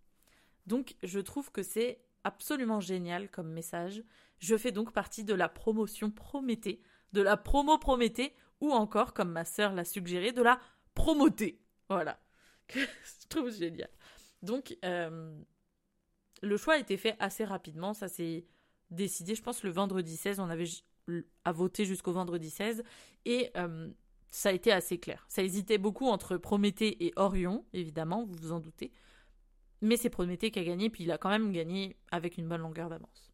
Donc 0.66 0.96
je 1.02 1.20
trouve 1.20 1.52
que 1.52 1.62
c'est 1.62 2.02
absolument 2.24 2.80
génial 2.80 3.30
comme 3.30 3.50
message. 3.50 4.02
Je 4.38 4.56
fais 4.56 4.72
donc 4.72 4.92
partie 4.92 5.24
de 5.24 5.34
la 5.34 5.48
promotion 5.48 6.10
Prométhée, 6.10 6.80
de 7.12 7.20
la 7.20 7.36
promo 7.36 7.78
Prométhée, 7.78 8.34
ou 8.60 8.72
encore, 8.72 9.14
comme 9.14 9.30
ma 9.30 9.44
sœur 9.44 9.72
l'a 9.72 9.84
suggéré, 9.84 10.32
de 10.32 10.42
la 10.42 10.60
promoter. 10.94 11.60
Voilà. 11.88 12.18
je 12.74 13.28
trouve 13.28 13.50
génial. 13.50 13.90
Donc, 14.42 14.76
euh, 14.84 15.38
le 16.42 16.56
choix 16.56 16.74
a 16.74 16.78
été 16.78 16.96
fait 16.96 17.16
assez 17.18 17.44
rapidement. 17.44 17.94
Ça 17.94 18.08
s'est 18.08 18.44
décidé, 18.90 19.34
je 19.34 19.42
pense, 19.42 19.62
le 19.62 19.70
vendredi 19.70 20.16
16. 20.16 20.40
On 20.40 20.48
avait 20.48 20.68
à 21.44 21.52
voter 21.52 21.84
jusqu'au 21.84 22.12
vendredi 22.12 22.50
16. 22.50 22.82
Et 23.24 23.50
euh, 23.56 23.90
ça 24.30 24.50
a 24.50 24.52
été 24.52 24.72
assez 24.72 24.98
clair. 24.98 25.24
Ça 25.28 25.42
hésitait 25.42 25.78
beaucoup 25.78 26.06
entre 26.06 26.36
Prométhée 26.36 27.04
et 27.04 27.12
Orion, 27.16 27.64
évidemment, 27.72 28.24
vous 28.24 28.34
vous 28.34 28.52
en 28.52 28.60
doutez. 28.60 28.92
Mais 29.82 29.96
c'est 29.96 30.10
Prométhée 30.10 30.50
qui 30.50 30.58
a 30.58 30.64
gagné, 30.64 30.90
puis 30.90 31.04
il 31.04 31.10
a 31.10 31.18
quand 31.18 31.30
même 31.30 31.52
gagné 31.52 31.96
avec 32.10 32.38
une 32.38 32.48
bonne 32.48 32.60
longueur 32.60 32.88
d'avance. 32.88 33.32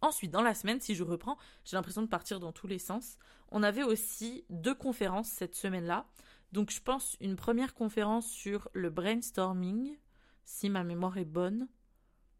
Ensuite, 0.00 0.30
dans 0.30 0.42
la 0.42 0.54
semaine, 0.54 0.80
si 0.80 0.94
je 0.94 1.02
reprends, 1.02 1.38
j'ai 1.64 1.76
l'impression 1.76 2.02
de 2.02 2.08
partir 2.08 2.40
dans 2.40 2.52
tous 2.52 2.66
les 2.66 2.78
sens. 2.78 3.16
On 3.50 3.62
avait 3.62 3.82
aussi 3.82 4.44
deux 4.50 4.74
conférences 4.74 5.28
cette 5.28 5.54
semaine-là. 5.54 6.06
Donc, 6.52 6.70
je 6.70 6.80
pense 6.80 7.16
une 7.20 7.36
première 7.36 7.74
conférence 7.74 8.30
sur 8.30 8.68
le 8.74 8.90
brainstorming, 8.90 9.96
si 10.44 10.70
ma 10.70 10.84
mémoire 10.84 11.16
est 11.18 11.24
bonne. 11.24 11.68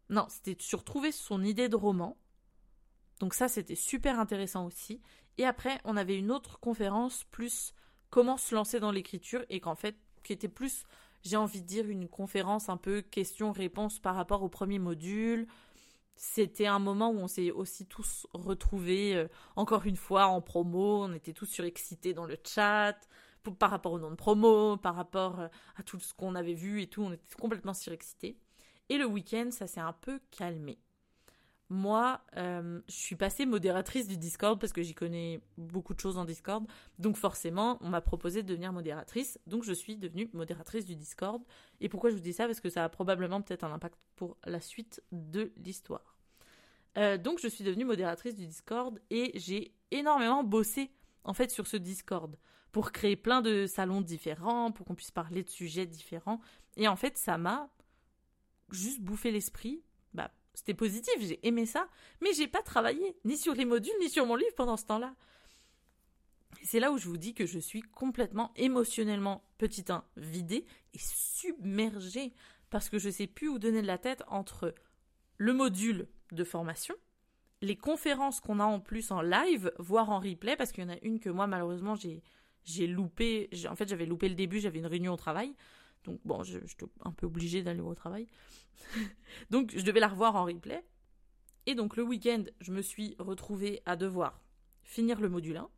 Non, 0.09 0.25
c'était 0.29 0.55
sur 0.59 0.83
trouver 0.83 1.11
son 1.11 1.43
idée 1.43 1.69
de 1.69 1.75
roman. 1.75 2.17
Donc 3.19 3.33
ça, 3.33 3.47
c'était 3.47 3.75
super 3.75 4.19
intéressant 4.19 4.65
aussi. 4.65 5.01
Et 5.37 5.45
après, 5.45 5.79
on 5.83 5.97
avait 5.97 6.17
une 6.17 6.31
autre 6.31 6.59
conférence 6.59 7.23
plus 7.31 7.73
comment 8.09 8.37
se 8.37 8.55
lancer 8.55 8.79
dans 8.79 8.91
l'écriture 8.91 9.43
et 9.49 9.59
qu'en 9.59 9.75
fait, 9.75 9.97
qui 10.23 10.33
était 10.33 10.47
plus, 10.47 10.83
j'ai 11.23 11.37
envie 11.37 11.61
de 11.61 11.67
dire, 11.67 11.87
une 11.87 12.07
conférence 12.07 12.69
un 12.69 12.77
peu 12.77 13.01
question-réponse 13.01 13.99
par 13.99 14.15
rapport 14.15 14.43
au 14.43 14.49
premier 14.49 14.79
module. 14.79 15.47
C'était 16.15 16.67
un 16.67 16.79
moment 16.79 17.09
où 17.09 17.17
on 17.17 17.27
s'est 17.27 17.51
aussi 17.51 17.85
tous 17.85 18.25
retrouvés, 18.33 19.15
euh, 19.15 19.27
encore 19.57 19.85
une 19.85 19.97
fois, 19.97 20.27
en 20.27 20.41
promo. 20.41 21.03
On 21.03 21.13
était 21.13 21.33
tous 21.33 21.45
surexcités 21.45 22.13
dans 22.13 22.25
le 22.25 22.37
chat 22.45 22.95
par 23.59 23.69
rapport 23.69 23.91
au 23.91 23.99
nom 23.99 24.09
de 24.09 24.15
promo, 24.15 24.77
par 24.77 24.95
rapport 24.95 25.39
euh, 25.39 25.47
à 25.75 25.83
tout 25.83 25.99
ce 25.99 26.13
qu'on 26.13 26.35
avait 26.35 26.53
vu 26.53 26.81
et 26.81 26.87
tout. 26.87 27.03
On 27.03 27.11
était 27.11 27.35
complètement 27.39 27.73
surexcités. 27.73 28.37
Et 28.89 28.97
le 28.97 29.05
week-end, 29.05 29.49
ça 29.51 29.67
s'est 29.67 29.79
un 29.79 29.93
peu 29.93 30.19
calmé. 30.31 30.79
Moi, 31.69 32.21
euh, 32.37 32.79
je 32.87 32.93
suis 32.93 33.15
passée 33.15 33.47
modératrice 33.47 34.07
du 34.07 34.17
Discord 34.17 34.59
parce 34.59 34.71
que 34.71 34.83
j'y 34.83 34.93
connais 34.93 35.41
beaucoup 35.57 35.95
de 35.95 35.99
choses 35.99 36.17
en 36.17 36.25
Discord. 36.25 36.63
Donc 36.99 37.17
forcément, 37.17 37.79
on 37.81 37.89
m'a 37.89 38.01
proposé 38.01 38.43
de 38.43 38.47
devenir 38.47 38.71
modératrice. 38.71 39.39
Donc 39.47 39.63
je 39.63 39.73
suis 39.73 39.97
devenue 39.97 40.29
modératrice 40.33 40.85
du 40.85 40.95
Discord. 40.95 41.41
Et 41.81 41.89
pourquoi 41.89 42.11
je 42.11 42.15
vous 42.15 42.21
dis 42.21 42.33
ça? 42.33 42.45
Parce 42.45 42.59
que 42.59 42.69
ça 42.69 42.83
a 42.83 42.89
probablement 42.89 43.41
peut-être 43.41 43.63
un 43.63 43.73
impact 43.73 43.97
pour 44.15 44.37
la 44.45 44.61
suite 44.61 45.01
de 45.11 45.51
l'histoire. 45.57 46.15
Euh, 46.97 47.17
donc 47.17 47.39
je 47.39 47.47
suis 47.47 47.63
devenue 47.63 47.83
modératrice 47.83 48.35
du 48.35 48.45
Discord 48.45 49.01
et 49.09 49.31
j'ai 49.33 49.73
énormément 49.91 50.43
bossé 50.43 50.91
en 51.23 51.33
fait 51.33 51.51
sur 51.51 51.65
ce 51.67 51.77
Discord 51.77 52.37
pour 52.71 52.91
créer 52.91 53.15
plein 53.15 53.41
de 53.41 53.65
salons 53.65 54.01
différents, 54.01 54.71
pour 54.71 54.85
qu'on 54.85 54.95
puisse 54.95 55.11
parler 55.11 55.43
de 55.43 55.49
sujets 55.49 55.85
différents. 55.85 56.39
Et 56.77 56.87
en 56.87 56.95
fait, 56.95 57.17
ça 57.17 57.37
m'a 57.37 57.69
juste 58.71 59.01
bouffer 59.01 59.31
l'esprit, 59.31 59.83
bah, 60.13 60.31
c'était 60.53 60.73
positif, 60.73 61.13
j'ai 61.19 61.45
aimé 61.47 61.65
ça, 61.65 61.87
mais 62.21 62.33
j'ai 62.33 62.47
pas 62.47 62.61
travaillé, 62.61 63.15
ni 63.25 63.37
sur 63.37 63.53
les 63.53 63.65
modules, 63.65 63.93
ni 63.99 64.09
sur 64.09 64.25
mon 64.25 64.35
livre 64.35 64.55
pendant 64.55 64.77
ce 64.77 64.85
temps-là. 64.85 65.15
C'est 66.63 66.79
là 66.79 66.91
où 66.91 66.97
je 66.97 67.07
vous 67.07 67.17
dis 67.17 67.33
que 67.33 67.45
je 67.45 67.59
suis 67.59 67.81
complètement 67.81 68.51
émotionnellement, 68.55 69.43
petit 69.57 69.85
1, 69.87 70.03
vidée 70.17 70.65
et 70.93 70.99
submergée, 70.99 72.33
parce 72.69 72.89
que 72.89 72.97
je 72.97 73.09
sais 73.09 73.27
plus 73.27 73.49
où 73.49 73.59
donner 73.59 73.81
de 73.81 73.87
la 73.87 73.97
tête 73.97 74.23
entre 74.27 74.73
le 75.37 75.53
module 75.53 76.07
de 76.31 76.43
formation, 76.43 76.95
les 77.61 77.75
conférences 77.75 78.39
qu'on 78.39 78.59
a 78.59 78.65
en 78.65 78.79
plus 78.79 79.11
en 79.11 79.21
live, 79.21 79.71
voire 79.79 80.09
en 80.09 80.19
replay, 80.19 80.55
parce 80.55 80.71
qu'il 80.71 80.83
y 80.83 80.87
en 80.87 80.93
a 80.93 80.99
une 81.01 81.19
que 81.19 81.29
moi, 81.29 81.47
malheureusement, 81.47 81.95
j'ai, 81.95 82.23
j'ai 82.63 82.87
loupé, 82.87 83.49
en 83.69 83.75
fait, 83.75 83.87
j'avais 83.87 84.05
loupé 84.05 84.29
le 84.29 84.35
début, 84.35 84.59
j'avais 84.59 84.79
une 84.79 84.85
réunion 84.85 85.13
au 85.13 85.17
travail, 85.17 85.53
donc 86.05 86.19
bon, 86.25 86.43
je, 86.43 86.59
suis 86.59 86.77
un 87.03 87.11
peu 87.11 87.25
obligée 87.25 87.63
d'aller 87.63 87.81
au 87.81 87.95
travail. 87.95 88.27
donc 89.49 89.73
je 89.75 89.83
devais 89.83 89.99
la 89.99 90.07
revoir 90.07 90.35
en 90.35 90.45
replay. 90.45 90.83
Et 91.65 91.75
donc 91.75 91.97
le 91.97 92.03
week-end, 92.03 92.43
je 92.61 92.71
me 92.71 92.81
suis 92.81 93.15
retrouvée 93.19 93.81
à 93.85 93.95
devoir 93.95 94.41
finir 94.83 95.19
le 95.19 95.29
module 95.29 95.57
1, 95.57 95.69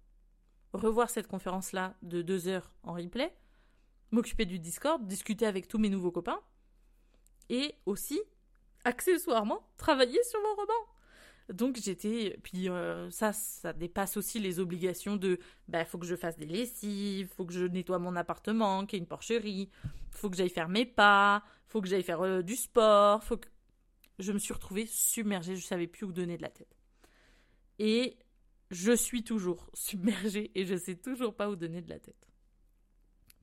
revoir 0.74 1.10
cette 1.10 1.28
conférence-là 1.28 1.96
de 2.02 2.22
deux 2.22 2.48
heures 2.48 2.72
en 2.84 2.94
replay, 2.94 3.34
m'occuper 4.12 4.46
du 4.46 4.60
Discord, 4.60 5.06
discuter 5.08 5.46
avec 5.46 5.68
tous 5.68 5.78
mes 5.78 5.90
nouveaux 5.90 6.12
copains, 6.12 6.42
et 7.50 7.76
aussi, 7.86 8.20
accessoirement, 8.84 9.66
travailler 9.78 10.22
sur 10.24 10.42
mon 10.42 10.56
roman. 10.56 10.97
Donc 11.54 11.78
j'étais, 11.82 12.38
puis 12.44 12.70
euh, 12.70 13.10
ça, 13.10 13.32
ça 13.32 13.72
dépasse 13.72 14.18
aussi 14.18 14.40
les 14.40 14.60
obligations 14.60 15.16
de, 15.16 15.40
bah 15.70 15.86
faut 15.86 15.98
que 15.98 16.06
je 16.06 16.16
fasse 16.16 16.38
des 16.38 16.46
lessives, 16.46 17.30
faut 17.30 17.46
que 17.46 17.54
je 17.54 17.66
nettoie 17.66 18.00
mon 18.00 18.18
appartement, 18.18 18.86
qui 18.86 18.98
est 18.98 19.00
une 19.00 19.08
porcherie, 19.08 19.70
faut 20.12 20.30
que 20.30 20.36
j'aille 20.36 20.50
faire 20.50 20.68
mes 20.68 20.86
pas, 20.86 21.44
faut 21.68 21.82
que 21.82 21.88
j'aille 21.88 22.04
faire 22.04 22.22
euh, 22.22 22.42
du 22.42 22.58
sport, 22.58 23.24
faut 23.24 23.38
que, 23.38 23.48
je 24.20 24.34
me 24.34 24.40
suis 24.40 24.54
retrouvée 24.54 24.88
submergée, 24.88 25.56
je 25.56 25.66
savais 25.66 25.88
plus 25.88 26.06
où 26.06 26.12
donner 26.12 26.36
de 26.36 26.42
la 26.42 26.50
tête. 26.50 26.76
Et 27.80 28.18
je 28.70 28.92
suis 28.92 29.24
toujours 29.24 29.70
submergée 29.74 30.52
et 30.54 30.66
je 30.66 30.76
sais 30.76 30.96
toujours 30.96 31.34
pas 31.34 31.50
où 31.50 31.56
donner 31.56 31.82
de 31.82 31.90
la 31.90 32.00
tête. 32.00 32.28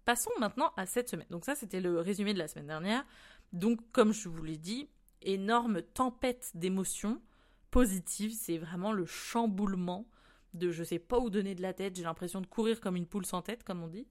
Passons 0.04 0.32
maintenant 0.38 0.75
à 0.76 0.84
cette 0.84 1.08
semaine. 1.08 1.28
Donc 1.30 1.46
ça, 1.46 1.54
c'était 1.54 1.80
le 1.80 2.00
résumé 2.00 2.34
de 2.34 2.38
la 2.38 2.49
semaine 2.49 2.66
dernière. 2.66 3.06
Donc, 3.54 3.80
comme 3.92 4.12
je 4.12 4.28
vous 4.28 4.42
l'ai 4.42 4.58
dit, 4.58 4.90
énorme 5.23 5.80
tempête 5.80 6.50
d'émotions 6.54 7.23
positives. 7.75 8.33
C'est 8.33 8.57
vraiment 8.57 8.93
le 8.93 9.04
chamboulement 9.04 10.07
de 10.52 10.71
je 10.71 10.85
sais 10.85 11.00
pas 11.00 11.19
où 11.19 11.28
donner 11.28 11.57
de 11.57 11.62
la 11.62 11.75
tête. 11.75 11.97
J'ai 11.97 12.04
l'impression 12.04 12.40
de 12.40 12.47
courir 12.47 12.81
comme 12.81 12.95
une 12.95 13.07
poule 13.07 13.26
sans 13.26 13.43
tête, 13.43 13.64
comme 13.64 13.83
on 13.83 13.88
dit. 13.88 14.07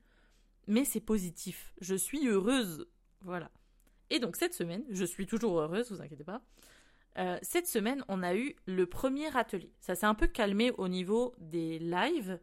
Mais 0.68 0.84
c'est 0.84 1.00
positif. 1.00 1.74
Je 1.80 1.96
suis 1.96 2.28
heureuse. 2.28 2.86
Voilà. 3.22 3.50
Et 4.10 4.20
donc 4.20 4.36
cette 4.36 4.54
semaine, 4.54 4.84
je 4.90 5.06
suis 5.06 5.26
toujours 5.26 5.62
heureuse, 5.62 5.90
vous 5.94 6.02
inquiétez 6.02 6.26
pas. 6.26 6.42
Euh, 7.18 7.40
cette 7.42 7.68
semaine, 7.68 8.04
on 8.10 8.22
a 8.22 8.36
eu 8.36 8.54
le 8.66 8.86
premier 8.86 9.34
atelier. 9.34 9.72
Ça 9.80 9.96
s'est 9.96 10.06
un 10.06 10.16
peu 10.16 10.28
calmé 10.28 10.72
au 10.72 10.90
niveau 10.90 11.34
des 11.38 11.80
lives. 11.80 12.42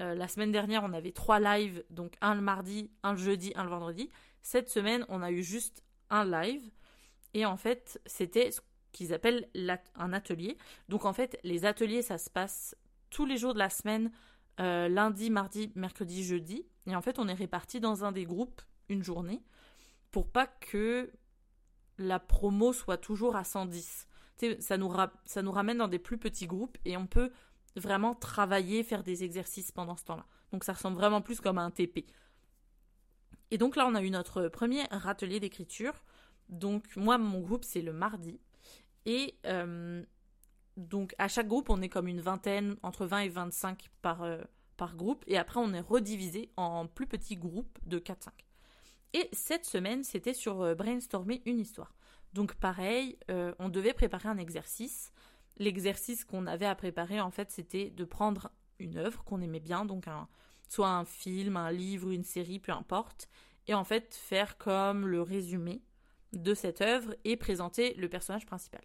Euh, 0.00 0.16
la 0.16 0.26
semaine 0.26 0.50
dernière, 0.50 0.82
on 0.82 0.92
avait 0.92 1.12
trois 1.12 1.38
lives, 1.38 1.84
donc 1.90 2.16
un 2.20 2.34
le 2.34 2.40
mardi, 2.40 2.90
un 3.04 3.12
le 3.12 3.18
jeudi, 3.18 3.52
un 3.54 3.62
le 3.62 3.70
vendredi. 3.70 4.10
Cette 4.40 4.68
semaine, 4.68 5.04
on 5.08 5.22
a 5.22 5.30
eu 5.30 5.44
juste 5.44 5.84
un 6.10 6.24
live. 6.24 6.68
Et 7.32 7.46
en 7.46 7.56
fait, 7.56 8.00
c'était 8.06 8.50
qu'ils 8.92 9.12
appellent 9.14 9.48
un 9.96 10.12
atelier. 10.12 10.56
Donc 10.88 11.04
en 11.04 11.12
fait, 11.12 11.38
les 11.44 11.64
ateliers, 11.64 12.02
ça 12.02 12.18
se 12.18 12.30
passe 12.30 12.76
tous 13.10 13.26
les 13.26 13.36
jours 13.36 13.54
de 13.54 13.58
la 13.58 13.70
semaine, 13.70 14.10
euh, 14.60 14.88
lundi, 14.88 15.30
mardi, 15.30 15.72
mercredi, 15.74 16.24
jeudi. 16.24 16.66
Et 16.86 16.94
en 16.94 17.02
fait, 17.02 17.18
on 17.18 17.28
est 17.28 17.34
répartis 17.34 17.80
dans 17.80 18.04
un 18.04 18.12
des 18.12 18.24
groupes 18.24 18.62
une 18.88 19.02
journée 19.02 19.42
pour 20.10 20.30
pas 20.30 20.46
que 20.46 21.10
la 21.98 22.18
promo 22.18 22.72
soit 22.72 22.98
toujours 22.98 23.36
à 23.36 23.44
110. 23.44 24.06
ça 24.58 24.76
nous, 24.76 24.92
ça 25.24 25.42
nous 25.42 25.52
ramène 25.52 25.78
dans 25.78 25.88
des 25.88 25.98
plus 25.98 26.18
petits 26.18 26.46
groupes 26.46 26.78
et 26.84 26.96
on 26.96 27.06
peut 27.06 27.30
vraiment 27.76 28.14
travailler, 28.14 28.82
faire 28.82 29.02
des 29.02 29.24
exercices 29.24 29.72
pendant 29.72 29.96
ce 29.96 30.04
temps-là. 30.04 30.26
Donc 30.52 30.64
ça 30.64 30.74
ressemble 30.74 30.96
vraiment 30.96 31.22
plus 31.22 31.40
comme 31.40 31.58
un 31.58 31.70
TP. 31.70 32.04
Et 33.50 33.58
donc 33.58 33.76
là, 33.76 33.86
on 33.86 33.94
a 33.94 34.02
eu 34.02 34.10
notre 34.10 34.48
premier 34.48 34.82
atelier 34.90 35.40
d'écriture. 35.40 36.04
Donc 36.48 36.96
moi, 36.96 37.18
mon 37.18 37.40
groupe, 37.40 37.64
c'est 37.64 37.82
le 37.82 37.92
mardi. 37.92 38.40
Et 39.06 39.36
euh, 39.46 40.04
donc 40.76 41.14
à 41.18 41.28
chaque 41.28 41.48
groupe, 41.48 41.70
on 41.70 41.82
est 41.82 41.88
comme 41.88 42.08
une 42.08 42.20
vingtaine, 42.20 42.76
entre 42.82 43.06
20 43.06 43.20
et 43.20 43.28
25 43.28 43.90
par, 44.00 44.22
euh, 44.22 44.42
par 44.76 44.96
groupe. 44.96 45.24
Et 45.26 45.38
après, 45.38 45.60
on 45.60 45.72
est 45.72 45.80
redivisé 45.80 46.50
en 46.56 46.86
plus 46.86 47.06
petits 47.06 47.36
groupes 47.36 47.78
de 47.86 47.98
4-5. 47.98 48.30
Et 49.14 49.28
cette 49.32 49.66
semaine, 49.66 50.04
c'était 50.04 50.34
sur 50.34 50.62
euh, 50.62 50.74
brainstormer 50.74 51.42
une 51.44 51.58
histoire. 51.58 51.94
Donc 52.32 52.54
pareil, 52.54 53.18
on 53.58 53.68
devait 53.68 53.92
préparer 53.92 54.26
un 54.26 54.38
exercice. 54.38 55.12
L'exercice 55.58 56.24
qu'on 56.24 56.46
avait 56.46 56.64
à 56.64 56.74
préparer, 56.74 57.20
en 57.20 57.30
fait, 57.30 57.50
c'était 57.50 57.90
de 57.90 58.04
prendre 58.04 58.50
une 58.78 58.96
œuvre 58.96 59.22
qu'on 59.24 59.42
aimait 59.42 59.60
bien, 59.60 59.84
donc 59.84 60.08
un, 60.08 60.28
soit 60.72 60.88
un 60.88 61.04
film, 61.04 61.58
un 61.58 61.70
livre, 61.70 62.10
une 62.10 62.24
série, 62.24 62.58
peu 62.58 62.72
importe, 62.72 63.28
et 63.66 63.74
en 63.74 63.84
fait 63.84 64.14
faire 64.14 64.56
comme 64.56 65.06
le 65.06 65.20
résumé 65.20 65.82
de 66.32 66.54
cette 66.54 66.80
œuvre 66.80 67.14
et 67.24 67.36
présenter 67.36 67.94
le 67.94 68.08
personnage 68.08 68.46
principal. 68.46 68.82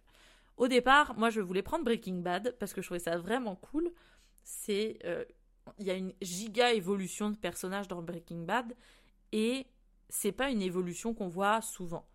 Au 0.56 0.68
départ, 0.68 1.16
moi 1.16 1.30
je 1.30 1.40
voulais 1.40 1.62
prendre 1.62 1.84
Breaking 1.84 2.16
Bad 2.16 2.56
parce 2.58 2.72
que 2.72 2.82
je 2.82 2.86
trouvais 2.86 3.00
ça 3.00 3.16
vraiment 3.16 3.56
cool. 3.56 3.90
C'est 4.44 4.98
euh, 5.04 5.24
il 5.78 5.86
y 5.86 5.90
a 5.90 5.94
une 5.94 6.12
giga 6.22 6.72
évolution 6.72 7.30
de 7.30 7.36
personnages 7.36 7.88
dans 7.88 8.02
Breaking 8.02 8.44
Bad 8.44 8.74
et 9.32 9.66
c'est 10.08 10.32
pas 10.32 10.50
une 10.50 10.62
évolution 10.62 11.14
qu'on 11.14 11.28
voit 11.28 11.60
souvent. 11.60 12.06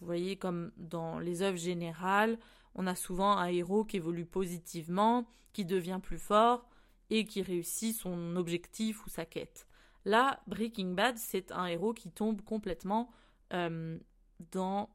Vous 0.00 0.06
voyez, 0.06 0.36
comme 0.36 0.72
dans 0.76 1.18
les 1.18 1.42
œuvres 1.42 1.58
générales, 1.58 2.38
on 2.74 2.86
a 2.86 2.94
souvent 2.94 3.36
un 3.36 3.46
héros 3.46 3.84
qui 3.84 3.96
évolue 3.96 4.26
positivement, 4.26 5.26
qui 5.52 5.64
devient 5.64 6.00
plus 6.02 6.18
fort 6.18 6.68
et 7.10 7.24
qui 7.24 7.42
réussit 7.42 7.94
son 7.96 8.36
objectif 8.36 9.04
ou 9.06 9.08
sa 9.08 9.24
quête. 9.24 9.66
Là, 10.04 10.40
Breaking 10.46 10.92
Bad, 10.92 11.16
c'est 11.16 11.52
un 11.52 11.66
héros 11.66 11.94
qui 11.94 12.10
tombe 12.10 12.42
complètement 12.42 13.10
euh, 13.52 13.98
dans 14.40 14.90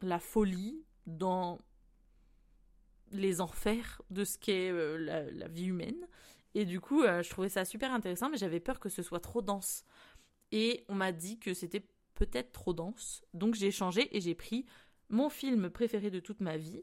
la 0.00 0.18
folie, 0.18 0.84
dans 1.06 1.58
les 3.10 3.40
enfers 3.40 4.02
de 4.10 4.24
ce 4.24 4.38
qu'est 4.38 4.70
euh, 4.70 4.96
la, 4.98 5.48
vie 5.48 5.66
humaine. 5.66 6.06
Et 6.54 6.64
du 6.64 6.80
coup, 6.80 7.02
euh, 7.02 7.22
je 7.22 7.30
trouvais 7.30 7.48
ça 7.48 7.64
super 7.64 7.92
intéressant, 7.92 8.28
mais 8.28 8.36
j'avais 8.36 8.60
peur 8.60 8.80
que 8.80 8.88
ce 8.88 9.02
soit 9.02 9.20
trop 9.20 9.42
dense. 9.42 9.84
Et 10.52 10.84
on 10.88 10.94
m'a 10.94 11.12
dit 11.12 11.38
que 11.38 11.54
c'était 11.54 11.86
peut-être 12.14 12.52
trop 12.52 12.72
dense. 12.72 13.24
Donc 13.34 13.54
j'ai 13.54 13.70
changé 13.70 14.14
et 14.16 14.20
j'ai 14.20 14.34
pris 14.34 14.66
mon 15.08 15.28
film 15.28 15.70
préféré 15.70 16.10
de 16.10 16.20
toute 16.20 16.40
ma 16.40 16.56
vie. 16.56 16.82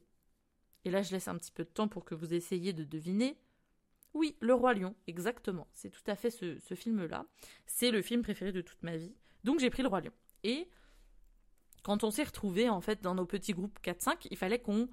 Et 0.84 0.92
là, 0.92 1.02
je 1.02 1.12
laisse 1.12 1.28
un 1.28 1.38
petit 1.38 1.52
peu 1.52 1.64
de 1.64 1.70
temps 1.70 1.88
pour 1.88 2.06
que 2.06 2.16
vous 2.16 2.34
essayiez 2.34 2.74
de 2.74 2.84
deviner. 2.84 3.38
Oui, 4.14 4.38
Le 4.40 4.54
Roi 4.54 4.74
Lion, 4.76 4.96
exactement. 5.08 5.68
C'est 5.74 5.90
tout 5.90 6.04
à 6.08 6.16
fait 6.16 6.30
ce, 6.30 6.60
ce 6.60 6.76
film-là. 6.76 7.26
C'est 7.66 7.92
le 7.92 8.02
film 8.02 8.22
préféré 8.22 8.52
de 8.52 8.62
toute 8.62 8.82
ma 8.84 8.96
vie. 8.96 9.16
Donc 9.44 9.60
j'ai 9.60 9.70
pris 9.70 9.82
Le 9.82 9.90
Roi 9.90 10.02
Lion. 10.02 10.14
Et 10.44 10.70
quand 11.86 12.04
on 12.04 12.10
s'est 12.10 12.24
retrouvés, 12.24 12.68
en 12.68 12.82
fait, 12.82 13.04
dans 13.04 13.14
nos 13.14 13.28
petits 13.28 13.54
groupes 13.54 13.78
4-5, 13.84 14.26
il 14.32 14.38
fallait 14.38 14.58
qu'on 14.58 14.90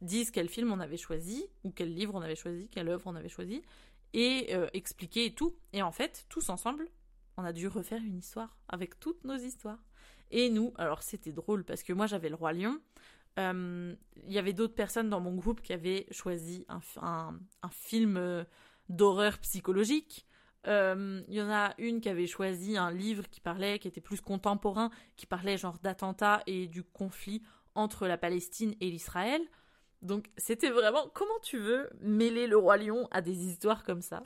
dise 0.00 0.30
quel 0.30 0.48
film 0.48 0.72
on 0.72 0.80
avait 0.80 0.96
choisi, 0.96 1.44
ou 1.62 1.70
quel 1.70 1.92
livre 1.92 2.14
on 2.14 2.22
avait 2.22 2.36
choisi, 2.36 2.70
quelle 2.70 2.88
œuvre 2.88 3.02
on 3.04 3.14
avait 3.16 3.28
choisi, 3.28 3.60
et 4.14 4.46
euh, 4.54 4.66
expliquer 4.72 5.34
tout. 5.34 5.54
Et 5.74 5.82
en 5.82 5.92
fait, 5.92 6.24
tous 6.30 6.48
ensemble, 6.48 6.88
on 7.36 7.44
a 7.44 7.52
dû 7.52 7.68
refaire 7.68 8.00
une 8.02 8.16
histoire 8.16 8.56
avec 8.70 8.98
toutes 8.98 9.22
nos 9.24 9.36
histoires. 9.36 9.84
Et 10.30 10.48
nous, 10.48 10.72
alors 10.78 11.02
c'était 11.02 11.32
drôle 11.32 11.64
parce 11.64 11.82
que 11.82 11.92
moi 11.92 12.06
j'avais 12.06 12.30
le 12.30 12.36
roi 12.36 12.54
lion. 12.54 12.80
Euh, 13.38 13.94
il 14.26 14.32
y 14.32 14.38
avait 14.38 14.54
d'autres 14.54 14.74
personnes 14.74 15.10
dans 15.10 15.20
mon 15.20 15.34
groupe 15.34 15.60
qui 15.60 15.74
avaient 15.74 16.06
choisi 16.12 16.64
un, 16.98 17.38
film 17.70 18.16
euh, 18.16 18.44
d'horreur 18.88 19.36
psychologique. 19.40 20.26
Euh, 20.68 21.22
il 21.28 21.34
y 21.34 21.42
en 21.42 21.50
a 21.50 21.74
une 21.78 22.00
qui 22.00 22.08
avait 22.08 22.26
choisi 22.26 22.76
un 22.76 22.90
livre 22.90 23.28
qui 23.28 23.40
parlait, 23.40 23.78
qui 23.78 23.88
était 23.88 24.00
plus 24.00 24.20
contemporain, 24.20 24.90
qui 25.16 25.26
parlait 25.26 25.58
genre 25.58 25.78
d'attentats 25.82 26.42
et 26.46 26.66
du 26.66 26.84
conflit 26.84 27.42
entre 27.74 28.06
la 28.06 28.18
Palestine 28.18 28.74
et 28.80 28.90
l'Israël. 28.90 29.42
Donc 30.02 30.30
c'était 30.36 30.70
vraiment 30.70 31.08
comment 31.14 31.38
tu 31.42 31.58
veux 31.58 31.90
mêler 32.00 32.46
le 32.46 32.56
roi 32.56 32.76
lion 32.76 33.08
à 33.10 33.20
des 33.22 33.44
histoires 33.44 33.84
comme 33.84 34.02
ça? 34.02 34.22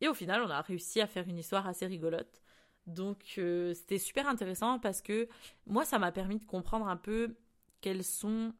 Et 0.00 0.08
au 0.08 0.14
final, 0.14 0.42
on 0.42 0.50
a 0.50 0.60
réussi 0.60 1.00
à 1.00 1.06
faire 1.06 1.28
une 1.28 1.38
histoire 1.38 1.66
assez 1.66 1.86
rigolote. 1.86 2.42
Donc 2.86 3.34
euh, 3.38 3.74
c'était 3.74 3.98
super 3.98 4.28
intéressant 4.28 4.78
parce 4.78 5.02
que 5.02 5.28
moi 5.66 5.84
ça 5.84 5.98
m'a 5.98 6.12
permis 6.12 6.38
de 6.38 6.44
comprendre 6.44 6.86
un 6.86 6.96
peu 6.96 7.36
quels 7.80 8.04
sont 8.04 8.52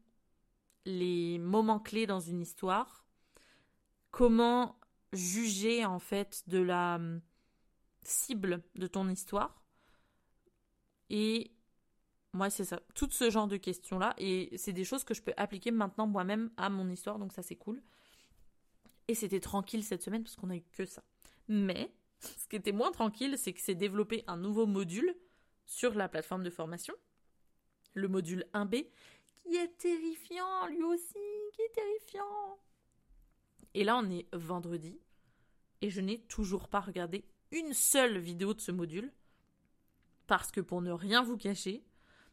les 0.85 1.39
moments 1.39 1.81
clés 1.81 2.07
dans 2.07 2.21
une 2.21 2.41
histoire, 2.41 3.07
comment 4.11 4.79
juger 5.17 5.85
en 5.85 5.99
fait 5.99 6.45
de 6.49 6.59
la 6.59 6.97
hum, 6.97 7.21
cible 8.03 8.63
de 8.75 8.87
ton 8.87 9.09
histoire. 9.09 9.63
Et 11.11 11.53
moi 12.33 12.51
c'est 12.51 12.65
ça, 12.65 12.81
tout 12.95 13.09
ce 13.11 13.31
genre 13.31 13.49
de 13.49 13.57
questions 13.57 13.99
là 13.99 14.15
et 14.19 14.57
c'est 14.57 14.73
des 14.73 14.85
choses 14.85 15.05
que 15.05 15.15
je 15.15 15.23
peux 15.23 15.33
appliquer 15.37 15.71
maintenant 15.71 16.07
moi-même 16.07 16.51
à 16.57 16.69
mon 16.69 16.89
histoire 16.89 17.19
donc 17.19 17.33
ça 17.33 17.43
c'est 17.43 17.57
cool. 17.57 17.83
Et 19.09 19.15
c'était 19.15 19.41
tranquille 19.41 19.85
cette 19.85 20.03
semaine 20.03 20.23
parce 20.23 20.37
qu'on 20.37 20.51
a 20.51 20.57
eu 20.57 20.65
que 20.73 20.85
ça. 20.85 21.03
Mais 21.49 21.93
ce 22.21 22.49
qui 22.49 22.57
était 22.57 22.73
moins 22.73 22.91
tranquille, 22.91 23.37
c'est 23.39 23.53
que 23.53 23.61
c'est 23.61 23.75
développé 23.75 24.25
un 24.27 24.37
nouveau 24.37 24.67
module 24.67 25.17
sur 25.65 25.95
la 25.95 26.09
plateforme 26.09 26.43
de 26.43 26.51
formation, 26.51 26.95
le 27.95 28.09
module 28.09 28.47
1B, 28.55 28.87
qui 29.43 29.57
est 29.57 29.77
terrifiant 29.79 30.67
lui 30.69 30.83
aussi, 30.83 31.19
qui 31.55 31.63
est 31.63 31.73
terrifiant. 31.73 32.59
Et 33.75 33.85
là, 33.85 33.97
on 33.97 34.09
est 34.11 34.27
vendredi, 34.35 34.99
et 35.83 35.91
je 35.91 36.01
n'ai 36.01 36.21
toujours 36.23 36.69
pas 36.69 36.81
regardé 36.81 37.25
une 37.53 37.73
seule 37.73 38.19
vidéo 38.19 38.55
de 38.55 38.61
ce 38.61 38.73
module, 38.73 39.13
parce 40.27 40.51
que 40.51 40.61
pour 40.61 40.83
ne 40.83 40.91
rien 40.91 41.23
vous 41.23 41.37
cacher, 41.37 41.85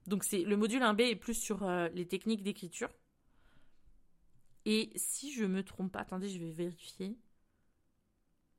donc 0.08 0.24
c'est 0.24 0.44
le 0.44 0.58
module 0.58 0.82
1B 0.82 1.02
est 1.02 1.16
plus 1.16 1.36
sur 1.36 1.64
euh, 1.64 1.88
les 1.90 2.08
techniques 2.08 2.44
d'écriture. 2.44 2.90
Et 4.66 4.92
si 4.96 5.32
je 5.34 5.46
me 5.46 5.64
trompe 5.64 5.92
pas, 5.92 6.00
attendez, 6.00 6.30
je 6.30 6.40
vais 6.40 6.52
vérifier. 6.52 7.18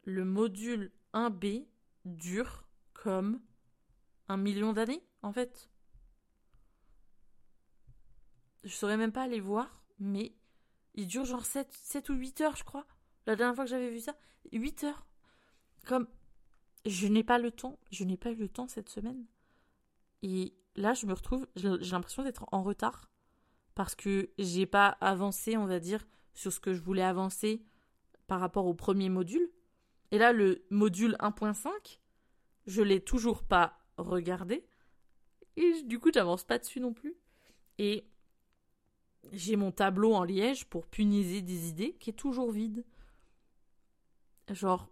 Le 0.05 0.25
module 0.25 0.93
1B 1.15 1.67
dure 2.05 2.65
comme 2.93 3.41
un 4.29 4.37
million 4.37 4.73
d'années, 4.73 5.03
en 5.23 5.33
fait. 5.33 5.71
Je 8.65 8.75
saurais 8.75 8.97
même 8.97 9.13
pas 9.13 9.23
aller 9.23 9.41
voir, 9.41 9.85
mais 9.99 10.35
il 10.95 11.07
dure 11.07 11.25
genre 11.25 11.45
7, 11.45 11.73
7 11.73 12.09
ou 12.11 12.15
8 12.15 12.41
heures, 12.43 12.57
je 12.57 12.65
crois. 12.65 12.87
La 13.27 13.37
dernière 13.37 13.55
fois 13.55 13.65
que 13.65 13.71
j'avais 13.71 13.91
vu 13.91 14.01
ça, 14.01 14.15
8 14.53 14.85
heures. 14.85 15.07
Comme 15.87 16.07
je 16.87 17.07
n'ai 17.07 17.25
pas 17.25 17.39
le 17.39 17.51
temps, 17.51 17.79
je 17.91 18.05
n'ai 18.05 18.17
pas 18.17 18.31
eu 18.31 18.37
le 18.37 18.49
temps 18.49 18.69
cette 18.69 18.89
semaine. 18.89 19.25
Et 20.23 20.55
là, 20.77 20.95
je 20.95 21.07
me 21.07 21.13
retrouve, 21.13 21.47
j'ai 21.57 21.71
l'impression 21.91 22.23
d'être 22.23 22.47
en 22.53 22.63
retard 22.63 23.11
parce 23.75 23.95
que 23.95 24.31
j'ai 24.39 24.67
pas 24.67 24.89
avancé, 25.01 25.57
on 25.57 25.67
va 25.67 25.81
dire, 25.81 26.07
sur 26.35 26.53
ce 26.53 26.61
que 26.61 26.75
je 26.75 26.81
voulais 26.81 27.03
avancer 27.03 27.63
par 28.27 28.41
rapport 28.41 28.67
au 28.67 28.75
premier 28.75 29.09
module. 29.09 29.51
Et 30.11 30.19
là, 30.19 30.33
le 30.33 30.65
module 30.71 31.17
1.5, 31.21 31.99
je 32.67 32.83
l'ai 32.83 33.01
toujours 33.01 33.43
pas 33.43 33.79
regardé. 33.97 34.65
Et 35.57 35.83
du 35.83 35.99
coup, 35.99 36.11
j'avance 36.13 36.45
pas 36.45 36.59
dessus 36.59 36.81
non 36.81 36.93
plus. 36.93 37.15
Et 37.79 38.07
j'ai 39.33 39.57
mon 39.57 39.73
tableau 39.73 40.15
en 40.15 40.25
liège 40.25 40.67
pour 40.67 40.87
puniser 40.87 41.43
des 41.43 41.69
idées 41.69 41.95
qui 41.95 42.11
est 42.11 42.15
toujours 42.15 42.53
vide. 42.53 42.85
Genre, 44.51 44.89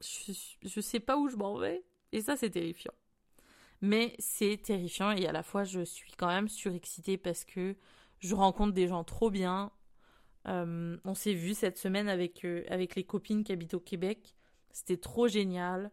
je, 0.00 0.32
je 0.62 0.80
sais 0.80 1.00
pas 1.00 1.16
où 1.16 1.28
je 1.28 1.36
m'en 1.36 1.56
vais. 1.58 1.84
Et 2.12 2.20
ça, 2.22 2.36
c'est 2.36 2.50
terrifiant. 2.50 2.94
Mais 3.80 4.14
c'est 4.18 4.56
terrifiant 4.62 5.10
et 5.10 5.26
à 5.26 5.32
la 5.32 5.42
fois 5.42 5.64
je 5.64 5.84
suis 5.84 6.12
quand 6.12 6.28
même 6.28 6.48
surexcitée 6.48 7.18
parce 7.18 7.44
que 7.44 7.76
je 8.20 8.34
rencontre 8.34 8.72
des 8.72 8.88
gens 8.88 9.04
trop 9.04 9.30
bien. 9.30 9.72
Euh, 10.48 10.96
on 11.04 11.14
s'est 11.14 11.34
vu 11.34 11.54
cette 11.54 11.78
semaine 11.78 12.08
avec, 12.08 12.44
euh, 12.44 12.64
avec 12.68 12.94
les 12.94 13.04
copines 13.04 13.44
qui 13.44 13.52
habitent 13.52 13.74
au 13.74 13.80
Québec. 13.80 14.34
C'était 14.72 14.96
trop 14.96 15.28
génial 15.28 15.90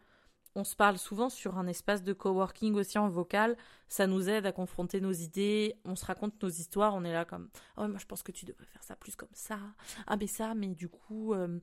on 0.55 0.63
se 0.63 0.75
parle 0.75 0.97
souvent 0.97 1.29
sur 1.29 1.57
un 1.57 1.67
espace 1.67 2.03
de 2.03 2.11
coworking 2.13 2.75
aussi 2.75 2.97
en 2.97 3.07
vocal. 3.07 3.55
Ça 3.87 4.07
nous 4.07 4.29
aide 4.29 4.45
à 4.45 4.51
confronter 4.51 4.99
nos 4.99 5.11
idées. 5.11 5.75
On 5.85 5.95
se 5.95 6.05
raconte 6.05 6.41
nos 6.43 6.49
histoires. 6.49 6.93
On 6.93 7.03
est 7.03 7.13
là 7.13 7.25
comme 7.25 7.49
oh 7.77 7.87
moi 7.87 7.97
je 7.97 8.05
pense 8.05 8.21
que 8.21 8.31
tu 8.31 8.45
devrais 8.45 8.65
faire 8.65 8.83
ça 8.83 8.95
plus 8.95 9.15
comme 9.15 9.29
ça. 9.33 9.59
Ah 10.07 10.17
mais 10.17 10.27
ça 10.27 10.53
mais 10.53 10.67
du 10.67 10.89
coup 10.89 11.33
euh, 11.33 11.59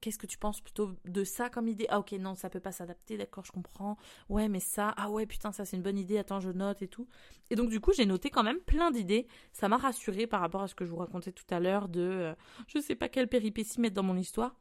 qu'est-ce 0.00 0.18
que 0.18 0.26
tu 0.26 0.38
penses 0.38 0.60
plutôt 0.60 0.92
de 1.04 1.24
ça 1.24 1.50
comme 1.50 1.66
idée? 1.66 1.86
Ah 1.88 1.98
ok 1.98 2.12
non 2.12 2.34
ça 2.36 2.50
peut 2.50 2.60
pas 2.60 2.72
s'adapter. 2.72 3.16
D'accord 3.16 3.44
je 3.44 3.52
comprends. 3.52 3.96
Ouais 4.28 4.48
mais 4.48 4.60
ça 4.60 4.94
ah 4.96 5.10
ouais 5.10 5.26
putain 5.26 5.50
ça 5.50 5.64
c'est 5.64 5.76
une 5.76 5.82
bonne 5.82 5.98
idée. 5.98 6.18
Attends 6.18 6.40
je 6.40 6.50
note 6.50 6.82
et 6.82 6.88
tout. 6.88 7.08
Et 7.50 7.56
donc 7.56 7.68
du 7.68 7.80
coup 7.80 7.92
j'ai 7.92 8.06
noté 8.06 8.30
quand 8.30 8.44
même 8.44 8.60
plein 8.60 8.92
d'idées. 8.92 9.26
Ça 9.52 9.68
m'a 9.68 9.76
rassuré 9.76 10.28
par 10.28 10.40
rapport 10.40 10.62
à 10.62 10.68
ce 10.68 10.76
que 10.76 10.84
je 10.84 10.90
vous 10.90 10.98
racontais 10.98 11.32
tout 11.32 11.46
à 11.50 11.58
l'heure 11.58 11.88
de 11.88 12.00
euh, 12.00 12.34
je 12.68 12.78
sais 12.78 12.94
pas 12.94 13.08
quelle 13.08 13.26
péripétie 13.28 13.80
mettre 13.80 13.94
dans 13.94 14.04
mon 14.04 14.16
histoire. 14.16 14.54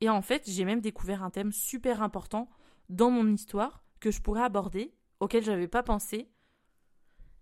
Et 0.00 0.08
en 0.08 0.22
fait 0.22 0.44
j'ai 0.46 0.64
même 0.64 0.80
découvert 0.80 1.22
un 1.22 1.30
thème 1.30 1.52
super 1.52 2.02
important 2.02 2.48
dans 2.90 3.10
mon 3.10 3.26
histoire 3.32 3.82
que 4.00 4.10
je 4.10 4.20
pourrais 4.20 4.42
aborder, 4.42 4.92
auquel 5.20 5.44
j'avais 5.44 5.68
pas 5.68 5.82
pensé. 5.82 6.28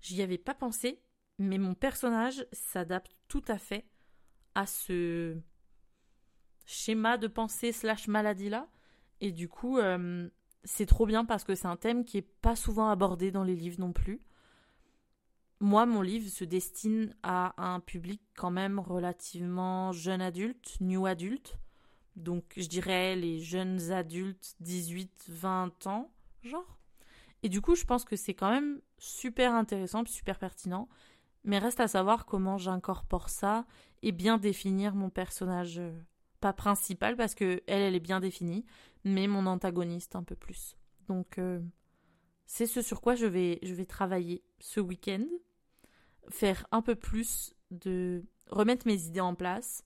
J'y 0.01 0.23
avais 0.23 0.39
pas 0.39 0.55
pensé, 0.55 1.03
mais 1.39 1.59
mon 1.59 1.75
personnage 1.75 2.47
s'adapte 2.53 3.17
tout 3.27 3.43
à 3.49 3.59
fait 3.59 3.89
à 4.55 4.67
ce 4.67 5.37
schéma 6.67 7.17
de 7.17 7.27
pensée 7.27 7.73
slash 7.73 8.07
maladie 8.09 8.51
là. 8.51 8.69
Et 9.21 9.33
du 9.33 9.49
coup, 9.49 9.79
euh, 9.79 10.29
c'est 10.65 10.87
trop 10.87 11.07
bien 11.07 11.25
parce 11.25 11.45
que 11.45 11.55
c'est 11.55 11.67
un 11.67 11.77
thème 11.77 12.05
qui 12.05 12.19
est 12.19 12.31
pas 12.43 12.55
souvent 12.55 12.89
abordé 12.89 13.31
dans 13.31 13.43
les 13.45 13.57
livres 13.57 13.81
non 13.81 13.93
plus. 13.93 14.21
Moi, 15.61 15.87
mon 15.87 16.03
livre 16.03 16.29
se 16.29 16.45
destine 16.45 17.17
à 17.23 17.55
un 17.57 17.81
public 17.81 18.23
quand 18.37 18.51
même 18.51 18.79
relativement 18.79 19.93
jeune 19.93 20.21
adulte, 20.21 20.77
new 20.81 21.07
adulte. 21.07 21.59
Donc 22.19 22.45
je 22.57 22.67
dirais 22.67 23.17
les 23.17 23.41
jeunes 23.41 23.93
adultes 23.93 24.57
18-20 24.63 25.89
ans, 25.89 26.11
genre. 26.43 26.79
Et 27.45 27.49
du 27.49 27.61
coup, 27.61 27.77
je 27.77 27.85
pense 27.85 28.05
que 28.05 28.17
c'est 28.17 28.35
quand 28.35 28.51
même 28.51 28.81
super 28.99 29.55
intéressant, 29.55 30.05
super 30.05 30.39
pertinent. 30.39 30.89
Mais 31.45 31.59
reste 31.59 31.81
à 31.81 31.87
savoir 31.87 32.27
comment 32.27 32.59
j'incorpore 32.59 33.29
ça 33.29 33.65
et 34.03 34.11
bien 34.13 34.39
définir 34.39 34.95
mon 34.95 35.09
personnage, 35.09 35.79
euh, 35.79 35.93
pas 36.41 36.53
principal 36.53 37.17
parce 37.17 37.35
que 37.35 37.63
elle, 37.67 37.83
elle 37.83 37.95
est 37.95 38.01
bien 38.01 38.21
définie, 38.21 38.67
mais 39.05 39.29
mon 39.29 39.47
antagoniste 39.47 40.17
un 40.17 40.25
peu 40.25 40.35
plus. 40.35 40.77
Donc 41.07 41.39
euh, 41.39 41.61
c'est 42.47 42.67
ce 42.67 42.83
sur 42.83 43.01
quoi 43.01 43.15
je 43.15 43.27
vais, 43.27 43.61
je 43.63 43.75
vais 43.75 43.87
travailler 43.87 44.43
ce 44.59 44.81
week-end, 44.81 45.25
faire 46.29 46.67
un 46.73 46.83
peu 46.83 46.97
plus 46.97 47.55
de 47.71 48.25
remettre 48.51 48.87
mes 48.87 49.07
idées 49.07 49.21
en 49.21 49.35
place, 49.37 49.85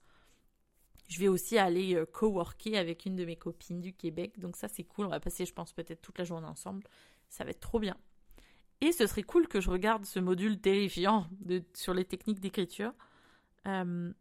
je 1.13 1.19
vais 1.19 1.29
aussi 1.29 1.59
aller 1.59 1.95
euh, 1.95 2.07
coworker 2.07 2.77
avec 2.79 3.05
une 3.05 3.17
de 3.17 3.25
mes 3.25 3.37
copines 3.37 3.81
du 3.81 3.93
Québec. 3.93 4.39
Donc 4.39 4.57
ça, 4.57 4.69
c'est 4.69 4.85
cool. 4.85 5.07
On 5.07 5.11
va 5.11 5.21
passer, 5.21 5.45
je 5.45 5.53
pense, 5.53 5.73
peut-être 5.73 6.01
toute 6.01 6.19
la 6.19 6.25
journée 6.25 6.47
ensemble. 6.47 6.85
Ça 7.29 7.45
va 7.45 7.51
être 7.51 7.61
trop 7.61 7.79
bien. 7.79 7.97
Et 8.81 8.93
ce 8.93 9.07
serait 9.07 9.23
cool 9.23 9.47
que 9.47 9.61
je 9.61 9.71
regarde 9.71 10.05
ce 10.07 10.19
module 10.19 10.59
terrifiant 10.59 11.29
sur 11.75 11.95
les 11.95 12.05
techniques 12.05 12.41
d'écriture. 12.41 12.93
Euh, 13.67 14.13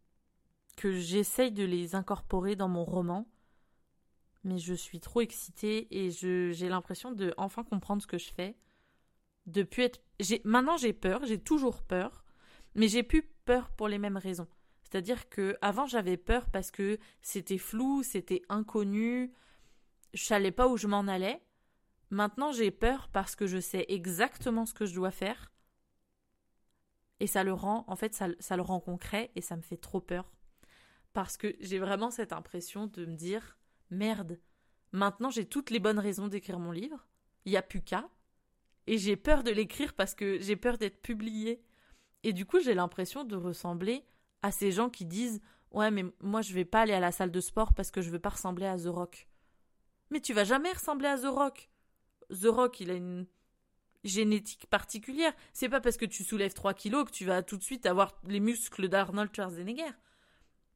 que 0.76 0.92
j'essaye 0.92 1.52
de 1.52 1.64
les 1.64 1.96
incorporer 1.96 2.56
dans 2.56 2.68
mon 2.68 2.84
roman. 2.84 3.28
Mais 4.44 4.58
je 4.58 4.74
suis 4.74 5.00
trop 5.00 5.22
excitée 5.22 5.88
et 5.92 6.10
j'ai 6.10 6.70
l'impression 6.70 7.12
de 7.12 7.34
enfin 7.38 7.64
comprendre 7.64 8.02
ce 8.02 8.08
que 8.08 8.18
je 8.18 8.32
fais. 8.34 8.56
De 9.46 9.68
être. 9.78 10.02
Maintenant, 10.44 10.78
j'ai 10.78 10.94
peur, 10.94 11.26
j'ai 11.26 11.40
toujours 11.40 11.84
peur. 11.84 12.24
Mais 12.76 12.88
j'ai 12.88 13.04
plus 13.04 13.24
peur 13.46 13.70
pour 13.72 13.88
les 13.88 13.98
mêmes 13.98 14.18
raisons. 14.18 14.48
C'est-à-dire 14.92 15.30
que 15.30 15.58
avant 15.62 15.86
j'avais 15.86 16.18
peur 16.18 16.50
parce 16.50 16.70
que 16.70 17.00
c'était 17.22 17.58
flou, 17.58 18.04
c'était 18.04 18.42
inconnu, 18.50 19.32
je 20.14 20.24
savais 20.24 20.52
pas 20.52 20.68
où 20.68 20.76
je 20.76 20.88
m'en 20.88 21.08
allais. 21.08 21.42
Maintenant 22.10 22.52
j'ai 22.52 22.72
peur 22.72 23.08
parce 23.14 23.38
que 23.38 23.48
je 23.48 23.60
sais 23.62 23.86
exactement 23.88 24.66
ce 24.66 24.74
que 24.74 24.86
je 24.86 24.94
dois 24.94 25.12
faire. 25.12 25.54
Et 27.22 27.28
ça 27.28 27.46
le 27.46 27.54
rend, 27.54 27.86
en 27.88 27.96
fait, 27.96 28.14
ça, 28.14 28.28
ça 28.40 28.58
le 28.58 28.64
rend 28.64 28.82
concret 28.82 29.32
et 29.36 29.42
ça 29.42 29.56
me 29.56 29.62
fait 29.62 29.78
trop 29.78 30.02
peur. 30.02 30.30
Parce 31.14 31.38
que 31.38 31.56
j'ai 31.62 31.80
vraiment 31.80 32.12
cette 32.12 32.34
impression 32.34 32.88
de 32.88 33.06
me 33.06 33.16
dire 33.16 33.58
merde, 33.92 34.40
maintenant 34.92 35.30
j'ai 35.30 35.46
toutes 35.46 35.70
les 35.70 35.80
bonnes 35.80 36.00
raisons 36.00 36.28
d'écrire 36.28 36.60
mon 36.60 36.72
livre, 36.72 37.08
il 37.46 37.52
n'y 37.52 37.58
a 37.58 37.62
plus 37.62 37.82
qu'à. 37.82 38.10
Et 38.88 38.98
j'ai 38.98 39.16
peur 39.16 39.44
de 39.44 39.52
l'écrire 39.52 39.94
parce 39.94 40.16
que 40.16 40.42
j'ai 40.42 40.58
peur 40.58 40.78
d'être 40.78 41.02
publié. 41.02 41.64
Et 42.24 42.34
du 42.34 42.46
coup, 42.46 42.60
j'ai 42.60 42.74
l'impression 42.74 43.24
de 43.24 43.36
ressembler 43.38 44.04
à 44.42 44.52
ces 44.52 44.72
gens 44.72 44.90
qui 44.90 45.06
disent 45.06 45.42
Ouais, 45.72 45.90
mais 45.90 46.06
moi 46.20 46.42
je 46.42 46.54
vais 46.54 46.66
pas 46.66 46.82
aller 46.82 46.94
à 46.94 47.00
la 47.00 47.12
salle 47.12 47.32
de 47.32 47.40
sport 47.40 47.74
parce 47.74 47.92
que 47.92 48.02
je 48.02 48.10
veux 48.10 48.20
pas 48.20 48.30
ressembler 48.30 48.66
à 48.66 48.78
The 48.78 48.88
Rock. 48.88 49.28
Mais 50.10 50.20
tu 50.20 50.34
vas 50.34 50.44
jamais 50.44 50.72
ressembler 50.72 51.08
à 51.08 51.18
The 51.18 51.28
Rock. 51.28 51.70
The 52.30 52.48
Rock, 52.48 52.82
il 52.82 52.92
a 52.92 52.96
une 52.96 53.26
génétique 54.04 54.68
particulière. 54.68 55.34
C'est 55.54 55.70
pas 55.70 55.80
parce 55.80 55.98
que 55.98 56.06
tu 56.06 56.24
soulèves 56.24 56.54
3 56.54 56.74
kilos 56.74 57.06
que 57.06 57.12
tu 57.12 57.26
vas 57.26 57.44
tout 57.44 57.58
de 57.58 57.64
suite 57.64 57.86
avoir 57.86 58.20
les 58.28 58.40
muscles 58.40 58.90
d'Arnold 58.90 59.34
Schwarzenegger. 59.34 59.92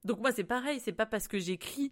Donc 0.06 0.19
moi 0.19 0.32
c'est 0.32 0.43
pareil, 0.43 0.80
c'est 0.80 0.93
pas 0.93 1.08
parce 1.08 1.28
que 1.28 1.39
j'écris 1.39 1.91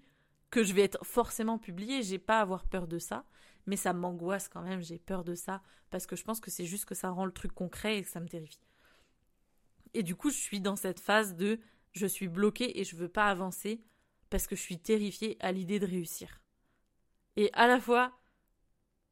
que 0.52 0.64
je 0.64 0.74
vais 0.74 0.84
être 0.84 1.04
forcément 1.04 1.58
publié, 1.58 2.04
j'ai 2.04 2.20
pas 2.20 2.38
à 2.38 2.42
avoir 2.42 2.66
peur 2.68 2.88
de 2.88 3.00
ça, 3.00 3.26
mais 3.66 3.76
ça 3.76 3.92
m'angoisse 3.92 4.48
quand 4.48 4.62
même, 4.62 4.82
j'ai 4.82 5.00
peur 5.00 5.24
de 5.24 5.34
ça 5.34 5.64
parce 5.90 6.06
que 6.06 6.16
je 6.16 6.24
pense 6.24 6.40
que 6.40 6.52
c'est 6.52 6.66
juste 6.66 6.86
que 6.86 6.94
ça 6.94 7.10
rend 7.10 7.26
le 7.26 7.32
truc 7.32 7.54
concret 7.54 7.98
et 7.98 8.04
que 8.04 8.10
ça 8.10 8.20
me 8.20 8.28
terrifie. 8.28 8.60
Et 9.94 10.04
du 10.04 10.16
coup, 10.16 10.30
je 10.30 10.38
suis 10.38 10.62
dans 10.62 10.76
cette 10.76 11.00
phase 11.00 11.36
de 11.36 11.60
je 11.94 12.08
suis 12.08 12.28
bloquée 12.28 12.80
et 12.80 12.84
je 12.84 12.96
veux 12.96 13.10
pas 13.10 13.30
avancer 13.30 13.84
parce 14.30 14.48
que 14.48 14.56
je 14.56 14.62
suis 14.62 14.80
terrifiée 14.80 15.38
à 15.40 15.52
l'idée 15.52 15.80
de 15.80 15.86
réussir. 15.86 16.42
Et 17.36 17.50
à 17.54 17.68
la 17.68 17.80
fois, 17.80 18.12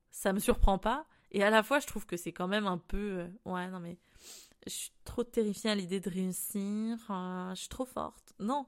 ça 0.10 0.34
me 0.34 0.39
surprend 0.39 0.78
pas, 0.78 1.08
et 1.32 1.44
à 1.44 1.50
la 1.50 1.63
fois, 1.63 1.80
je 1.80 1.88
trouve 1.88 2.06
que 2.06 2.17
c'est 2.17 2.34
quand 2.34 2.48
même 2.48 2.67
un 2.67 2.78
peu. 2.78 3.20
Euh, 3.20 3.28
ouais, 3.46 3.67
non, 3.70 3.80
mais. 3.80 3.98
Je 4.67 4.72
suis 4.72 4.91
trop 5.06 5.24
terrifiée 5.24 5.72
à 5.72 5.76
l'idée 5.76 6.00
de 6.00 6.10
réussir. 6.10 6.98
Euh, 7.10 7.50
je 7.56 7.62
suis 7.62 7.70
trop 7.70 7.86
forte. 7.86 8.34
Non, 8.39 8.67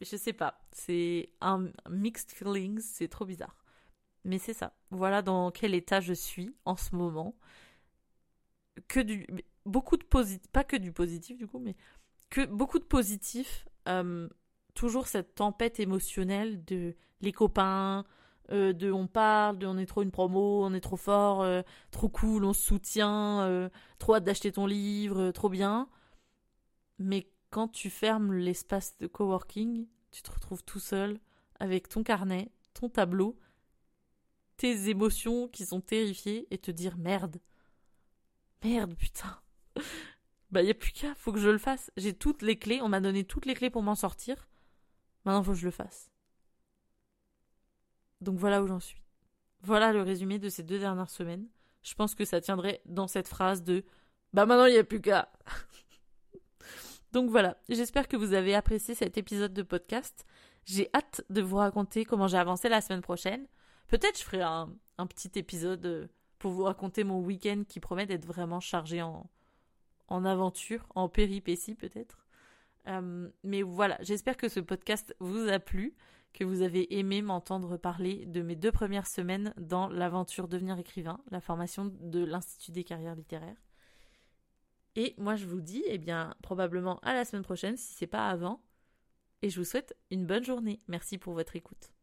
je 0.00 0.16
sais 0.16 0.32
pas. 0.32 0.60
C'est 0.70 1.32
un 1.40 1.70
mixed 1.88 2.30
feelings. 2.30 2.80
C'est 2.80 3.08
trop 3.08 3.24
bizarre. 3.24 3.56
Mais 4.24 4.38
c'est 4.38 4.54
ça. 4.54 4.76
Voilà 4.90 5.22
dans 5.22 5.50
quel 5.50 5.74
état 5.74 6.00
je 6.00 6.12
suis 6.12 6.54
en 6.64 6.76
ce 6.76 6.94
moment. 6.94 7.34
Que 8.86 9.00
du 9.00 9.26
beaucoup 9.66 9.96
de 9.96 10.04
positif, 10.04 10.50
pas 10.50 10.64
que 10.64 10.76
du 10.76 10.92
positif 10.92 11.36
du 11.36 11.46
coup, 11.46 11.58
mais 11.58 11.76
que 12.30 12.46
beaucoup 12.46 12.78
de 12.78 12.84
positif. 12.84 13.68
Euh, 13.88 14.28
toujours 14.74 15.06
cette 15.06 15.34
tempête 15.36 15.78
émotionnelle 15.78 16.64
de 16.64 16.96
les 17.20 17.32
copains, 17.32 18.04
euh, 18.50 18.72
de 18.72 18.90
on 18.90 19.06
parle, 19.06 19.58
on 19.64 19.78
est 19.78 19.86
trop 19.86 20.02
une 20.02 20.10
promo, 20.10 20.64
on 20.64 20.74
est 20.74 20.80
trop 20.80 20.96
fort, 20.96 21.42
euh, 21.42 21.62
trop 21.90 22.08
cool, 22.08 22.44
on 22.44 22.52
se 22.52 22.62
soutient, 22.62 23.70
trop 23.98 24.16
hâte 24.16 24.24
d'acheter 24.24 24.52
ton 24.52 24.66
livre, 24.66 25.30
trop 25.30 25.48
bien. 25.48 25.88
Mais 26.98 27.30
quand 27.50 27.68
tu 27.68 27.90
fermes 27.90 28.32
l'espace 28.32 28.96
de 28.98 29.06
coworking, 29.06 29.86
tu 30.10 30.22
te 30.22 30.30
retrouves 30.30 30.64
tout 30.64 30.80
seul 30.80 31.20
avec 31.60 31.88
ton 31.88 32.02
carnet, 32.02 32.50
ton 32.74 32.88
tableau, 32.88 33.38
tes 34.56 34.88
émotions 34.88 35.48
qui 35.48 35.66
sont 35.66 35.80
terrifiées 35.80 36.46
et 36.50 36.58
te 36.58 36.70
dire 36.70 36.96
merde. 36.98 37.40
Merde, 38.62 38.94
putain 38.96 39.43
bah, 40.50 40.62
y 40.62 40.70
a 40.70 40.74
plus 40.74 40.92
qu'à, 40.92 41.14
faut 41.16 41.32
que 41.32 41.40
je 41.40 41.48
le 41.48 41.58
fasse. 41.58 41.90
J'ai 41.96 42.14
toutes 42.14 42.42
les 42.42 42.58
clés, 42.58 42.80
on 42.80 42.88
m'a 42.88 43.00
donné 43.00 43.24
toutes 43.24 43.46
les 43.46 43.54
clés 43.54 43.70
pour 43.70 43.82
m'en 43.82 43.94
sortir. 43.94 44.48
Maintenant, 45.24 45.42
faut 45.42 45.52
que 45.52 45.58
je 45.58 45.64
le 45.64 45.70
fasse. 45.70 46.10
Donc 48.20 48.38
voilà 48.38 48.62
où 48.62 48.66
j'en 48.66 48.80
suis. 48.80 49.02
Voilà 49.62 49.92
le 49.92 50.02
résumé 50.02 50.38
de 50.38 50.48
ces 50.48 50.62
deux 50.62 50.78
dernières 50.78 51.10
semaines. 51.10 51.48
Je 51.82 51.94
pense 51.94 52.14
que 52.14 52.24
ça 52.24 52.40
tiendrait 52.40 52.80
dans 52.86 53.08
cette 53.08 53.28
phrase 53.28 53.62
de 53.62 53.84
Bah 54.32 54.46
maintenant, 54.46 54.66
il 54.66 54.72
n'y 54.72 54.78
a 54.78 54.84
plus 54.84 55.00
qu'à. 55.00 55.32
Donc 57.12 57.30
voilà, 57.30 57.56
j'espère 57.68 58.08
que 58.08 58.16
vous 58.16 58.32
avez 58.32 58.54
apprécié 58.54 58.94
cet 58.94 59.18
épisode 59.18 59.52
de 59.52 59.62
podcast. 59.62 60.24
J'ai 60.64 60.88
hâte 60.94 61.24
de 61.30 61.42
vous 61.42 61.56
raconter 61.56 62.04
comment 62.04 62.26
j'ai 62.26 62.38
avancé 62.38 62.68
la 62.68 62.80
semaine 62.80 63.02
prochaine. 63.02 63.46
Peut-être 63.88 64.18
je 64.18 64.24
ferai 64.24 64.42
un, 64.42 64.72
un 64.98 65.06
petit 65.06 65.30
épisode 65.34 65.84
euh, 65.84 66.06
pour 66.38 66.52
vous 66.52 66.64
raconter 66.64 67.04
mon 67.04 67.20
week-end 67.20 67.64
qui 67.68 67.80
promet 67.80 68.06
d'être 68.06 68.24
vraiment 68.24 68.60
chargé 68.60 69.02
en, 69.02 69.30
en 70.08 70.24
aventure, 70.24 70.86
en 70.94 71.08
péripétie 71.08 71.74
peut-être. 71.74 72.26
Euh, 72.88 73.28
mais 73.42 73.62
voilà, 73.62 73.98
j'espère 74.02 74.36
que 74.36 74.48
ce 74.48 74.60
podcast 74.60 75.14
vous 75.20 75.48
a 75.48 75.58
plu, 75.58 75.94
que 76.32 76.44
vous 76.44 76.62
avez 76.62 76.98
aimé 76.98 77.22
m'entendre 77.22 77.76
parler 77.76 78.26
de 78.26 78.42
mes 78.42 78.56
deux 78.56 78.72
premières 78.72 79.06
semaines 79.06 79.54
dans 79.56 79.88
l'aventure 79.88 80.48
devenir 80.48 80.78
écrivain, 80.78 81.20
la 81.30 81.40
formation 81.40 81.92
de 82.00 82.24
l'Institut 82.24 82.72
des 82.72 82.84
carrières 82.84 83.14
littéraires. 83.14 83.62
Et 84.96 85.14
moi 85.18 85.36
je 85.36 85.46
vous 85.46 85.60
dis, 85.60 85.82
eh 85.86 85.98
bien, 85.98 86.34
probablement 86.42 86.98
à 87.00 87.14
la 87.14 87.24
semaine 87.24 87.42
prochaine, 87.42 87.76
si 87.76 87.94
c'est 87.94 88.06
pas 88.06 88.28
avant. 88.28 88.62
Et 89.42 89.50
je 89.50 89.58
vous 89.58 89.64
souhaite 89.64 89.96
une 90.10 90.26
bonne 90.26 90.44
journée. 90.44 90.80
Merci 90.88 91.18
pour 91.18 91.34
votre 91.34 91.56
écoute. 91.56 91.93